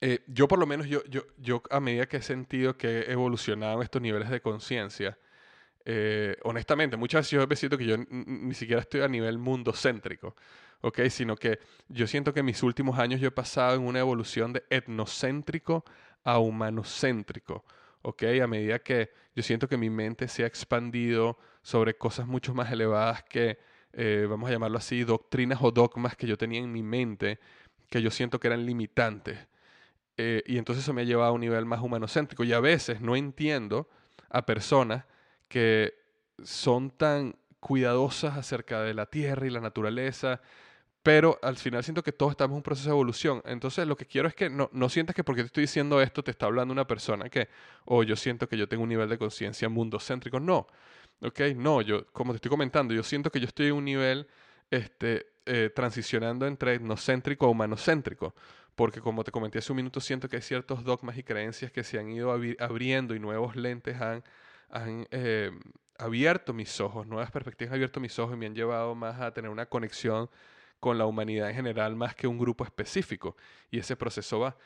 eh, 0.01 0.21
yo 0.27 0.49
por 0.49 0.59
lo 0.59 0.67
menos, 0.67 0.87
yo, 0.87 1.05
yo, 1.05 1.23
yo 1.39 1.63
a 1.71 1.81
medida 1.81 2.07
que 2.07 2.19
he 2.19 2.23
sentido 2.23 2.77
que 2.77 3.01
he 3.01 3.13
evolucionado 3.13 3.83
estos 3.83 4.03
niveles 4.03 4.31
de 4.31 4.41
conciencia, 4.41 5.19
eh, 5.85 6.37
honestamente, 6.43 6.97
muchas 6.97 7.21
veces 7.21 7.31
yo 7.31 7.43
he 7.43 7.47
pensado 7.47 7.79
que 7.79 7.87
yo 7.87 7.97
ni 8.11 8.55
siquiera 8.55 8.83
estoy 8.83 9.03
a 9.03 9.09
nivel 9.09 9.39
mundo 9.39 9.73
céntrico, 9.73 10.35
¿ok? 10.81 11.03
Sino 11.11 11.37
que 11.37 11.61
yo 11.89 12.07
siento 12.09 12.35
que 12.35 12.41
en 12.41 12.47
mis 12.47 12.63
últimos 12.63 12.99
años 12.99 13.21
yo 13.21 13.29
he 13.29 13.33
pasado 13.33 13.77
en 13.77 13.83
una 13.83 14.01
evolución 14.01 14.53
de 14.53 14.65
etnocéntrico 14.69 15.85
a 16.25 16.39
humanocéntrico, 16.41 17.65
¿ok? 18.03 18.25
A 18.43 18.47
medida 18.49 18.81
que 18.81 19.13
yo 19.37 19.43
siento 19.45 19.69
que 19.69 19.77
mi 19.77 19.91
mente 19.91 20.29
se 20.29 20.43
ha 20.45 20.47
expandido 20.47 21.39
sobre 21.63 21.97
cosas 21.97 22.27
mucho 22.27 22.53
más 22.53 22.71
elevadas 22.73 23.23
que, 23.25 23.59
eh, 23.93 24.27
vamos 24.29 24.49
a 24.51 24.53
llamarlo 24.53 24.79
así, 24.79 25.05
doctrinas 25.05 25.61
o 25.63 25.71
dogmas 25.71 26.17
que 26.17 26.27
yo 26.27 26.37
tenía 26.37 26.61
en 26.61 26.73
mi 26.73 26.83
mente, 26.83 27.39
que 27.89 28.03
yo 28.03 28.11
siento 28.11 28.41
que 28.41 28.49
eran 28.49 28.67
limitantes. 28.67 29.39
Eh, 30.17 30.43
y 30.47 30.59
entonces 30.59 30.85
eso 30.85 30.93
me 30.93 31.03
ha 31.03 31.05
llevado 31.05 31.31
a 31.31 31.33
un 31.33 31.41
nivel 31.41 31.65
más 31.67 31.81
humanocéntrico. 31.81 32.45
Y 32.45 32.53
a 32.53 32.61
veces 32.61 33.01
no 33.01 33.17
entiendo 33.17 33.89
a 34.31 34.47
personas 34.47 35.05
que 35.49 35.95
son 36.43 36.91
tan 36.91 37.37
cuidadosas 37.61 38.37
acerca 38.37 38.83
de 38.83 38.95
la 38.95 39.07
tierra 39.07 39.47
y 39.47 39.51
la 39.51 39.61
naturaleza, 39.61 40.41
pero 41.03 41.39
al 41.43 41.57
final 41.57 41.85
siento 41.85 42.03
que 42.03 42.13
todos 42.13 42.33
estamos 42.33 42.55
en 42.55 42.57
un 42.59 42.63
proceso 42.63 42.89
de 42.89 42.95
evolución. 42.95 43.43
Entonces 43.45 43.87
lo 43.87 43.97
que 43.97 44.07
quiero 44.07 44.29
es 44.29 44.35
que 44.35 44.51
no, 44.51 44.69
no 44.73 44.89
sientas 44.89 45.15
que 45.15 45.25
porque 45.25 45.43
te 45.43 45.47
estoy 45.47 45.63
diciendo 45.63 46.01
esto 46.01 46.23
te 46.23 46.31
está 46.31 46.47
hablando 46.47 46.73
una 46.73 46.87
persona 46.87 47.29
que, 47.29 47.49
o 47.85 47.99
oh, 47.99 48.03
yo 48.03 48.17
siento 48.17 48.49
que 48.49 48.57
yo 48.57 48.69
tengo 48.69 48.83
un 48.83 48.89
nivel 48.89 49.09
de 49.09 49.19
conciencia 49.19 49.69
mundocéntrico. 49.69 50.41
No, 50.41 50.67
ok, 51.21 51.41
no, 51.57 51.81
yo, 51.83 52.07
como 52.13 52.33
te 52.33 52.37
estoy 52.37 52.51
comentando, 52.51 52.93
yo 52.93 53.03
siento 53.03 53.31
que 53.31 53.41
yo 53.41 53.47
estoy 53.47 53.69
en 53.69 53.75
un 53.75 53.85
nivel 53.85 54.27
este, 54.71 55.27
eh, 55.47 55.71
transicionando 55.75 56.47
entre 56.47 56.75
etnocéntrico 56.75 57.47
a 57.47 57.51
humanocéntrico 57.51 58.35
porque 58.77 59.01
como 59.01 59.25
te 59.25 59.33
comenté 59.33 59.59
hace 59.59 59.73
un 59.73 59.77
minuto, 59.77 60.01
siento 60.01 60.29
que 60.29 60.37
hay 60.37 60.43
ciertos 60.43 60.85
dogmas 60.85 61.17
y 61.17 61.23
creencias 61.25 61.73
que 61.73 61.83
se 61.83 61.99
han 61.99 62.11
ido 62.11 62.31
abriendo 62.61 63.15
y 63.15 63.19
nuevos 63.19 63.57
lentes 63.57 64.01
han, 64.01 64.23
eh, 65.11 65.51
abierto 65.99 66.53
mis 66.53 66.79
ojos, 66.81 67.07
nuevas 67.07 67.31
perspectivas 67.31 67.73
han 67.73 67.77
abierto 67.77 68.01
mis 68.01 68.19
ojos 68.19 68.35
y 68.35 68.39
me 68.39 68.47
han 68.47 68.55
llevado 68.55 68.95
más 68.95 69.21
a 69.21 69.33
tener 69.33 69.51
una 69.51 69.67
conexión 69.67 70.31
con 70.79 70.99
la 70.99 71.07
humanidad 71.07 71.49
en 71.49 71.57
general 71.57 71.97
más 71.97 72.15
que 72.15 72.27
un 72.27 72.39
grupo 72.39 72.65
específico. 72.65 73.37
Y 73.71 73.79
ese 73.79 73.97
proceso 73.97 74.41
va. 74.41 74.57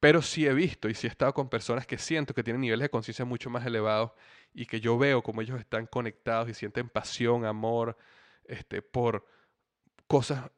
Pero 0.00 0.20
sí 0.20 0.46
he 0.46 0.54
visto 0.54 0.88
y 0.88 0.94
sí 0.94 1.06
he 1.06 1.10
estado 1.10 1.32
con 1.32 1.48
personas 1.48 1.86
que 1.86 1.98
siento 1.98 2.34
que 2.34 2.42
tienen 2.42 2.62
niveles 2.62 2.84
de 2.84 2.90
conciencia 2.90 3.24
mucho 3.24 3.50
más 3.50 3.64
elevados 3.66 4.12
y 4.52 4.66
que 4.66 4.80
yo 4.80 4.98
veo 4.98 5.22
como 5.22 5.42
ellos 5.42 5.60
están 5.60 5.86
conectados 5.86 6.48
y 6.48 6.54
sienten 6.54 6.88
pasión, 6.88 7.44
amor, 7.44 7.96
este, 8.44 8.82
por 8.82 9.26
cosas, 10.08 10.50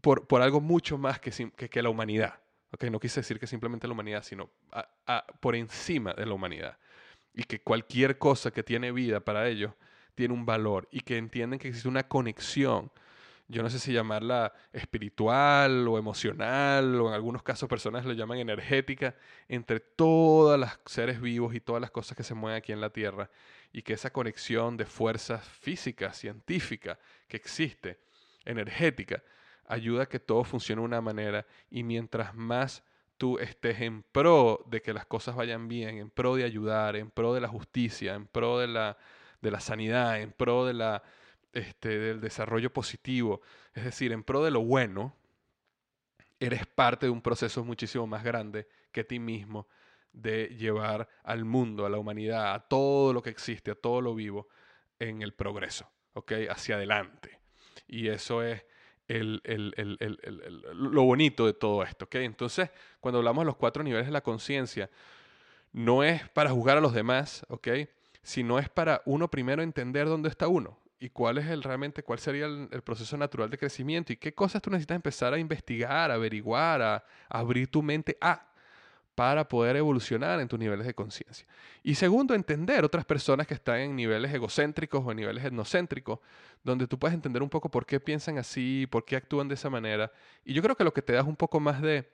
por, 0.00 0.26
por 0.26 0.42
algo 0.42 0.60
mucho 0.60 0.98
más 0.98 1.20
que, 1.20 1.30
que, 1.50 1.82
la 1.82 1.88
humanidad. 1.88 2.40
Okay, 2.72 2.90
no 2.90 3.00
quise 3.00 3.20
decir 3.20 3.38
que 3.38 3.46
simplemente 3.46 3.86
la 3.86 3.94
humanidad, 3.94 4.22
sino 4.22 4.50
por 5.40 5.54
encima 5.54 6.12
de 6.14 6.26
la 6.26 6.34
humanidad. 6.34 6.78
Y 7.34 7.44
que 7.44 7.60
cualquier 7.60 8.18
cosa 8.18 8.50
que 8.50 8.62
tiene 8.62 8.92
vida 8.92 9.20
para 9.20 9.48
ellos 9.48 9.72
tiene 10.14 10.34
un 10.34 10.44
valor 10.44 10.88
y 10.90 11.00
que 11.00 11.16
entienden 11.16 11.58
que 11.58 11.68
existe 11.68 11.88
una 11.88 12.08
conexión 12.08 12.90
yo 13.50 13.62
no 13.62 13.70
sé 13.70 13.78
si 13.78 13.92
llamarla 13.92 14.52
espiritual 14.74 15.88
o 15.88 15.96
emocional, 15.96 17.00
o 17.00 17.08
en 17.08 17.14
algunos 17.14 17.42
casos 17.42 17.66
personas 17.66 18.04
lo 18.04 18.12
llaman 18.12 18.38
energética, 18.38 19.16
entre 19.48 19.80
todos 19.80 20.60
los 20.60 20.78
seres 20.84 21.18
vivos 21.18 21.54
y 21.54 21.60
todas 21.60 21.80
las 21.80 21.90
cosas 21.90 22.14
que 22.14 22.22
se 22.22 22.34
mueven 22.34 22.58
aquí 22.58 22.72
en 22.72 22.80
la 22.82 22.90
Tierra, 22.90 23.30
y 23.72 23.80
que 23.80 23.94
esa 23.94 24.12
conexión 24.12 24.76
de 24.76 24.84
fuerzas 24.84 25.42
físicas, 25.48 26.18
científica, 26.18 26.98
que 27.26 27.38
existe, 27.38 27.98
energética, 28.44 29.22
ayuda 29.68 30.04
a 30.04 30.08
que 30.08 30.18
todo 30.18 30.44
funcione 30.44 30.80
de 30.82 30.86
una 30.86 31.00
manera, 31.00 31.46
y 31.70 31.82
mientras 31.82 32.34
más 32.34 32.82
tú 33.16 33.38
estés 33.38 33.80
en 33.80 34.02
pro 34.02 34.64
de 34.66 34.80
que 34.80 34.92
las 34.92 35.06
cosas 35.06 35.36
vayan 35.36 35.68
bien, 35.68 35.98
en 35.98 36.10
pro 36.10 36.36
de 36.36 36.44
ayudar, 36.44 36.96
en 36.96 37.10
pro 37.10 37.34
de 37.34 37.40
la 37.40 37.48
justicia, 37.48 38.14
en 38.14 38.26
pro 38.26 38.58
de 38.58 38.68
la, 38.68 38.96
de 39.40 39.50
la 39.50 39.60
sanidad, 39.60 40.20
en 40.20 40.32
pro 40.32 40.64
de 40.64 40.74
la 40.74 41.02
este, 41.52 41.98
del 41.98 42.20
desarrollo 42.20 42.72
positivo, 42.72 43.40
es 43.74 43.84
decir, 43.84 44.12
en 44.12 44.22
pro 44.22 44.44
de 44.44 44.50
lo 44.50 44.60
bueno, 44.60 45.16
eres 46.38 46.66
parte 46.66 47.06
de 47.06 47.10
un 47.10 47.22
proceso 47.22 47.64
muchísimo 47.64 48.06
más 48.06 48.22
grande 48.22 48.68
que 48.92 49.02
ti 49.02 49.18
mismo 49.18 49.66
de 50.12 50.48
llevar 50.48 51.08
al 51.24 51.44
mundo, 51.44 51.86
a 51.86 51.90
la 51.90 51.98
humanidad, 51.98 52.54
a 52.54 52.60
todo 52.60 53.12
lo 53.12 53.22
que 53.22 53.30
existe, 53.30 53.70
a 53.70 53.74
todo 53.74 54.00
lo 54.00 54.14
vivo, 54.14 54.48
en 54.98 55.22
el 55.22 55.32
progreso, 55.32 55.90
¿ok? 56.12 56.32
Hacia 56.50 56.76
adelante. 56.76 57.40
Y 57.86 58.08
eso 58.08 58.42
es 58.42 58.64
lo 59.08 61.02
bonito 61.02 61.46
de 61.46 61.54
todo 61.54 61.82
esto, 61.82 62.04
¿ok? 62.04 62.16
Entonces, 62.16 62.70
cuando 63.00 63.18
hablamos 63.18 63.42
de 63.42 63.46
los 63.46 63.56
cuatro 63.56 63.82
niveles 63.82 64.06
de 64.06 64.12
la 64.12 64.20
conciencia, 64.20 64.90
no 65.72 66.02
es 66.02 66.28
para 66.30 66.50
juzgar 66.50 66.76
a 66.76 66.80
los 66.80 66.92
demás, 66.92 67.44
¿ok? 67.48 67.68
Sino 68.22 68.58
es 68.58 68.68
para 68.68 69.02
uno 69.06 69.28
primero 69.28 69.62
entender 69.62 70.06
dónde 70.06 70.28
está 70.28 70.48
uno 70.48 70.78
y 71.00 71.10
cuál 71.10 71.38
es 71.38 71.46
el 71.46 71.62
realmente, 71.62 72.02
cuál 72.02 72.18
sería 72.18 72.46
el, 72.46 72.82
proceso 72.82 73.16
natural 73.16 73.50
de 73.50 73.58
crecimiento 73.58 74.12
y 74.12 74.16
qué 74.16 74.34
cosas 74.34 74.60
tú 74.60 74.70
necesitas 74.70 74.96
empezar 74.96 75.32
a 75.32 75.38
investigar, 75.38 76.10
a 76.10 76.14
averiguar, 76.14 76.82
a, 76.82 77.04
abrir 77.28 77.70
tu 77.70 77.82
mente 77.82 78.16
a 78.20 78.47
para 79.18 79.48
poder 79.48 79.74
evolucionar 79.74 80.38
en 80.38 80.46
tus 80.46 80.60
niveles 80.60 80.86
de 80.86 80.94
conciencia. 80.94 81.44
Y 81.82 81.96
segundo, 81.96 82.34
entender 82.34 82.84
otras 82.84 83.04
personas 83.04 83.48
que 83.48 83.54
están 83.54 83.80
en 83.80 83.96
niveles 83.96 84.32
egocéntricos 84.32 85.04
o 85.04 85.10
en 85.10 85.16
niveles 85.16 85.44
etnocéntricos, 85.44 86.20
donde 86.62 86.86
tú 86.86 87.00
puedes 87.00 87.16
entender 87.16 87.42
un 87.42 87.48
poco 87.50 87.68
por 87.68 87.84
qué 87.84 87.98
piensan 87.98 88.38
así, 88.38 88.86
por 88.88 89.04
qué 89.04 89.16
actúan 89.16 89.48
de 89.48 89.54
esa 89.54 89.68
manera. 89.70 90.12
Y 90.44 90.54
yo 90.54 90.62
creo 90.62 90.76
que 90.76 90.84
lo 90.84 90.94
que 90.94 91.02
te 91.02 91.14
da 91.14 91.22
es 91.22 91.26
un 91.26 91.34
poco 91.34 91.58
más 91.58 91.82
de, 91.82 92.08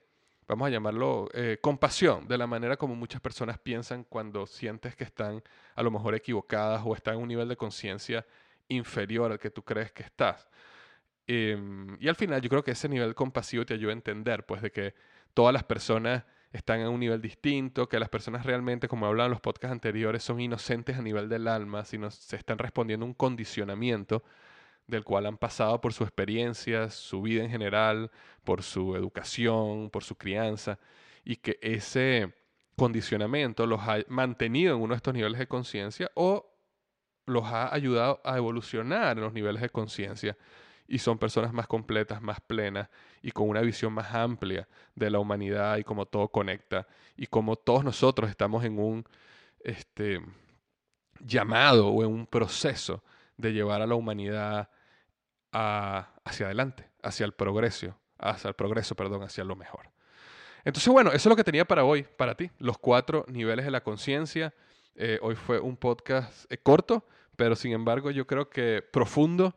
vamos 0.49 0.67
a 0.67 0.71
llamarlo, 0.71 1.29
eh, 1.35 1.59
compasión 1.61 2.27
de 2.27 2.39
la 2.39 2.47
manera 2.47 2.79
como 2.79 2.95
muchas 2.95 3.21
personas 3.21 3.59
piensan 3.59 4.05
cuando 4.05 4.47
sientes 4.47 4.97
que 4.97 5.05
están 5.05 5.43
a 5.75 5.83
lo 5.83 5.91
mejor 5.91 6.15
equivocadas 6.15 6.81
o 6.87 6.95
están 6.95 7.17
en 7.17 7.21
un 7.21 7.29
nivel 7.29 7.51
de 7.51 7.57
conciencia 7.59 8.25
inferior 8.69 9.31
al 9.31 9.39
que 9.39 9.51
tú 9.51 9.63
crees 9.63 9.93
que 9.93 10.05
estás. 10.05 10.49
Em, 11.27 11.99
y 12.01 12.09
al 12.09 12.17
final 12.17 12.41
yo 12.41 12.49
creo 12.49 12.65
que 12.65 12.71
ese 12.71 12.89
nivel 12.89 13.15
compasivo 13.15 13.67
te 13.67 13.75
ayuda 13.75 13.91
a 13.91 13.93
entender, 13.93 14.47
pues, 14.47 14.63
de 14.63 14.73
que 14.73 14.95
todas 15.35 15.53
las 15.53 15.65
personas 15.65 16.25
están 16.55 16.81
en 16.81 16.89
un 16.89 17.01
nivel 17.01 17.21
distinto, 17.21 17.89
que 17.89 17.99
las 17.99 18.09
personas 18.09 18.47
realmente, 18.47 18.87
como 18.87 19.07
hablaban 19.07 19.33
los 19.33 19.41
podcasts 19.41 19.73
anteriores, 19.73 20.23
son 20.23 20.41
inocentes 20.41 20.97
a 20.97 21.03
nivel 21.03 21.29
del 21.29 21.49
alma, 21.49 21.85
sino 21.85 22.11
se 22.13 22.37
están 22.37 22.59
respondiendo 22.59 23.05
a 23.05 23.09
un 23.09 23.15
condicionamiento 23.15 24.23
del 24.87 25.03
cual 25.03 25.27
han 25.27 25.37
pasado 25.37 25.81
por 25.81 25.93
su 25.93 26.05
experiencia, 26.05 26.91
su 26.91 27.23
vida 27.23 27.43
en 27.43 27.51
general, 27.51 28.13
por 28.45 28.63
su 28.63 28.95
educación, 28.95 29.91
por 29.91 30.05
su 30.05 30.17
crianza, 30.17 30.79
y 31.25 31.37
que 31.37 31.59
ese 31.61 32.33
condicionamiento 32.77 33.67
los 33.67 33.81
ha 33.81 33.99
mantenido 34.07 34.77
en 34.77 34.81
uno 34.81 34.95
de 34.95 34.99
estos 34.99 35.15
niveles 35.15 35.41
de 35.41 35.49
conciencia 35.49 36.11
o 36.15 36.55
los 37.27 37.45
ha 37.47 37.75
ayudado 37.75 38.21
a 38.25 38.37
evolucionar 38.37 39.17
en 39.17 39.25
los 39.25 39.33
niveles 39.33 39.61
de 39.61 39.71
conciencia 39.71 40.37
y 40.87 40.99
son 40.99 41.19
personas 41.19 41.53
más 41.53 41.67
completas, 41.67 42.21
más 42.21 42.41
plenas 42.41 42.89
y 43.23 43.31
con 43.31 43.49
una 43.49 43.61
visión 43.61 43.93
más 43.93 44.15
amplia 44.15 44.69
de 44.95 45.11
la 45.11 45.19
humanidad 45.19 45.79
y 45.79 45.85
cómo 45.85 46.07
todo 46.07 46.29
conecta 46.29 46.87
y 47.17 47.27
cómo 47.27 47.57
todos 47.57 47.85
nosotros 47.85 48.31
estamos 48.31 48.65
en 48.65 48.79
un 48.79 49.05
este, 49.61 50.21
llamado 51.21 51.89
o 51.89 52.03
en 52.05 52.11
un 52.11 52.27
proceso 52.27 53.03
de 53.37 53.53
llevar 53.53 53.83
a 53.83 53.87
la 53.87 53.95
humanidad 53.95 54.71
hacia 55.53 56.47
adelante, 56.47 56.91
hacia 57.03 57.25
el 57.25 57.33
progreso, 57.33 57.97
hacia 58.19 58.49
el 58.49 58.55
progreso, 58.55 58.97
perdón, 58.97 59.23
hacia 59.23 59.45
lo 59.45 59.55
mejor. 59.55 59.89
Entonces, 60.65 60.93
bueno, 60.93 61.11
eso 61.11 61.29
es 61.29 61.31
lo 61.31 61.37
que 61.37 61.45
tenía 61.45 61.65
para 61.65 61.85
hoy, 61.85 62.03
para 62.03 62.35
ti, 62.35 62.51
los 62.59 62.79
cuatro 62.79 63.25
niveles 63.29 63.65
de 63.65 63.71
la 63.71 63.83
conciencia. 63.83 64.53
Eh, 64.97 65.19
hoy 65.23 65.37
fue 65.37 65.61
un 65.61 65.77
podcast 65.77 66.51
eh, 66.51 66.59
corto, 66.59 67.07
pero 67.37 67.55
sin 67.55 67.73
embargo 67.73 68.11
yo 68.11 68.27
creo 68.27 68.49
que 68.49 68.83
profundo 68.83 69.55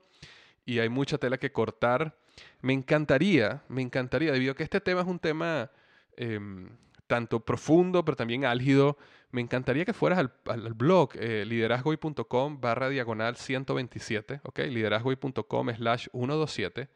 y 0.67 0.80
hay 0.80 0.89
mucha 0.89 1.17
tela 1.17 1.38
que 1.38 1.51
cortar. 1.51 2.15
Me 2.62 2.73
encantaría, 2.73 3.63
me 3.69 3.82
encantaría, 3.82 4.34
debido 4.34 4.51
a 4.51 4.56
que 4.56 4.63
este 4.63 4.82
tema 4.82 5.01
es 5.01 5.08
un 5.08 5.17
tema 5.17 5.71
em, 6.17 6.69
tanto 7.08 7.39
profundo, 7.39 8.03
pero 8.03 8.17
también 8.17 8.43
álgido, 8.43 8.97
me 9.32 9.39
encantaría 9.39 9.86
que 9.86 9.93
fueras 9.93 10.19
al, 10.19 10.73
blog 10.73 11.12
eh, 11.15 11.45
liderazgoy.com 11.45 12.60
barra 12.60 12.89
diagonal 12.89 13.38
127, 13.38 14.41
¿ok? 14.43 14.60
liderazgoy.com 14.60 15.73
slash 15.73 16.08
127 16.12 16.89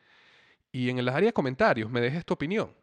y 0.74 0.90
en 0.90 1.00
el 1.00 1.08
área 1.08 1.28
de 1.28 1.34
comentarios 1.34 1.90
me 1.90 2.02
dejes 2.02 2.26
tu 2.26 2.34
opinión 2.34 2.74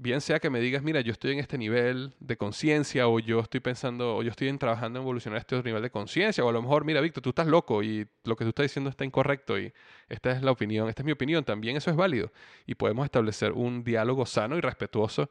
bien 0.00 0.22
sea 0.22 0.40
que 0.40 0.48
me 0.48 0.60
digas, 0.60 0.82
mira, 0.82 1.02
yo 1.02 1.12
estoy 1.12 1.32
en 1.32 1.40
este 1.40 1.58
nivel 1.58 2.14
de 2.20 2.38
conciencia 2.38 3.06
o 3.06 3.18
yo 3.18 3.40
estoy 3.40 3.60
pensando 3.60 4.16
o 4.16 4.22
yo 4.22 4.30
estoy 4.30 4.50
trabajando 4.56 4.98
en 4.98 5.02
evolucionar 5.02 5.38
este 5.38 5.56
otro 5.56 5.68
nivel 5.68 5.82
de 5.82 5.90
conciencia 5.90 6.42
o 6.42 6.48
a 6.48 6.52
lo 6.52 6.62
mejor, 6.62 6.86
mira, 6.86 7.02
Víctor, 7.02 7.22
tú 7.22 7.28
estás 7.28 7.46
loco 7.46 7.82
y 7.82 8.08
lo 8.24 8.34
que 8.34 8.44
tú 8.44 8.48
estás 8.48 8.64
diciendo 8.64 8.88
está 8.88 9.04
incorrecto 9.04 9.58
y 9.58 9.74
esta 10.08 10.32
es 10.32 10.42
la 10.42 10.52
opinión, 10.52 10.88
esta 10.88 11.02
es 11.02 11.06
mi 11.06 11.12
opinión, 11.12 11.44
también 11.44 11.76
eso 11.76 11.90
es 11.90 11.96
válido 11.96 12.32
y 12.66 12.76
podemos 12.76 13.04
establecer 13.04 13.52
un 13.52 13.84
diálogo 13.84 14.24
sano 14.24 14.56
y 14.56 14.62
respetuoso 14.62 15.28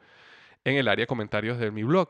en 0.63 0.75
el 0.75 0.87
área 0.87 1.01
de 1.03 1.07
comentarios 1.07 1.57
de 1.57 1.71
mi 1.71 1.81
blog. 1.83 2.09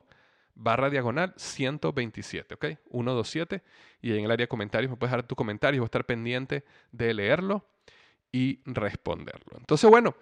barra 0.61 0.90
diagonal 0.90 1.33
127, 1.37 2.55
¿ok? 2.55 2.64
127. 2.90 3.62
Y 4.03 4.12
en 4.12 4.25
el 4.25 4.31
área 4.31 4.44
de 4.44 4.49
comentarios 4.49 4.90
me 4.90 4.96
puedes 4.96 5.11
dar 5.11 5.23
tu 5.27 5.35
comentario, 5.35 5.81
voy 5.81 5.87
a 5.87 5.87
estar 5.87 6.05
pendiente 6.05 6.64
de 6.92 7.14
leerlo 7.14 7.66
y 8.31 8.61
responderlo. 8.64 9.57
Entonces, 9.57 9.88
bueno, 9.90 10.14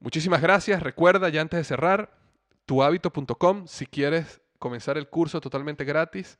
muchísimas 0.00 0.42
gracias. 0.42 0.82
Recuerda, 0.82 1.28
ya 1.28 1.40
antes 1.40 1.58
de 1.58 1.64
cerrar, 1.64 2.18
tuhabito.com 2.66 3.66
si 3.66 3.86
quieres 3.86 4.40
comenzar 4.58 4.98
el 4.98 5.08
curso 5.08 5.40
totalmente 5.40 5.84
gratis 5.84 6.38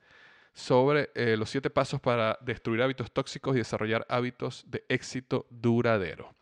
sobre 0.53 1.11
eh, 1.15 1.37
los 1.37 1.51
siete 1.51 1.71
pasos 1.71 2.01
para 2.01 2.39
destruir 2.41 2.83
hábitos 2.83 3.13
tóxicos 3.13 3.55
y 3.55 3.59
desarrollar 3.59 4.07
hábitos 4.09 4.65
de 4.67 4.85
éxito 4.89 5.47
duradero. 5.51 6.35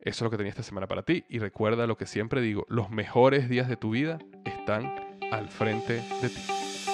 Eso 0.00 0.16
es 0.16 0.22
lo 0.22 0.30
que 0.30 0.36
tenía 0.36 0.50
esta 0.50 0.62
semana 0.62 0.86
para 0.86 1.02
ti 1.02 1.24
y 1.28 1.38
recuerda 1.38 1.86
lo 1.86 1.96
que 1.96 2.06
siempre 2.06 2.40
digo, 2.40 2.64
los 2.68 2.90
mejores 2.90 3.48
días 3.48 3.68
de 3.68 3.76
tu 3.76 3.90
vida 3.90 4.18
están 4.44 5.05
al 5.30 5.48
frente 5.48 6.02
de 6.20 6.28
ti. 6.28 6.85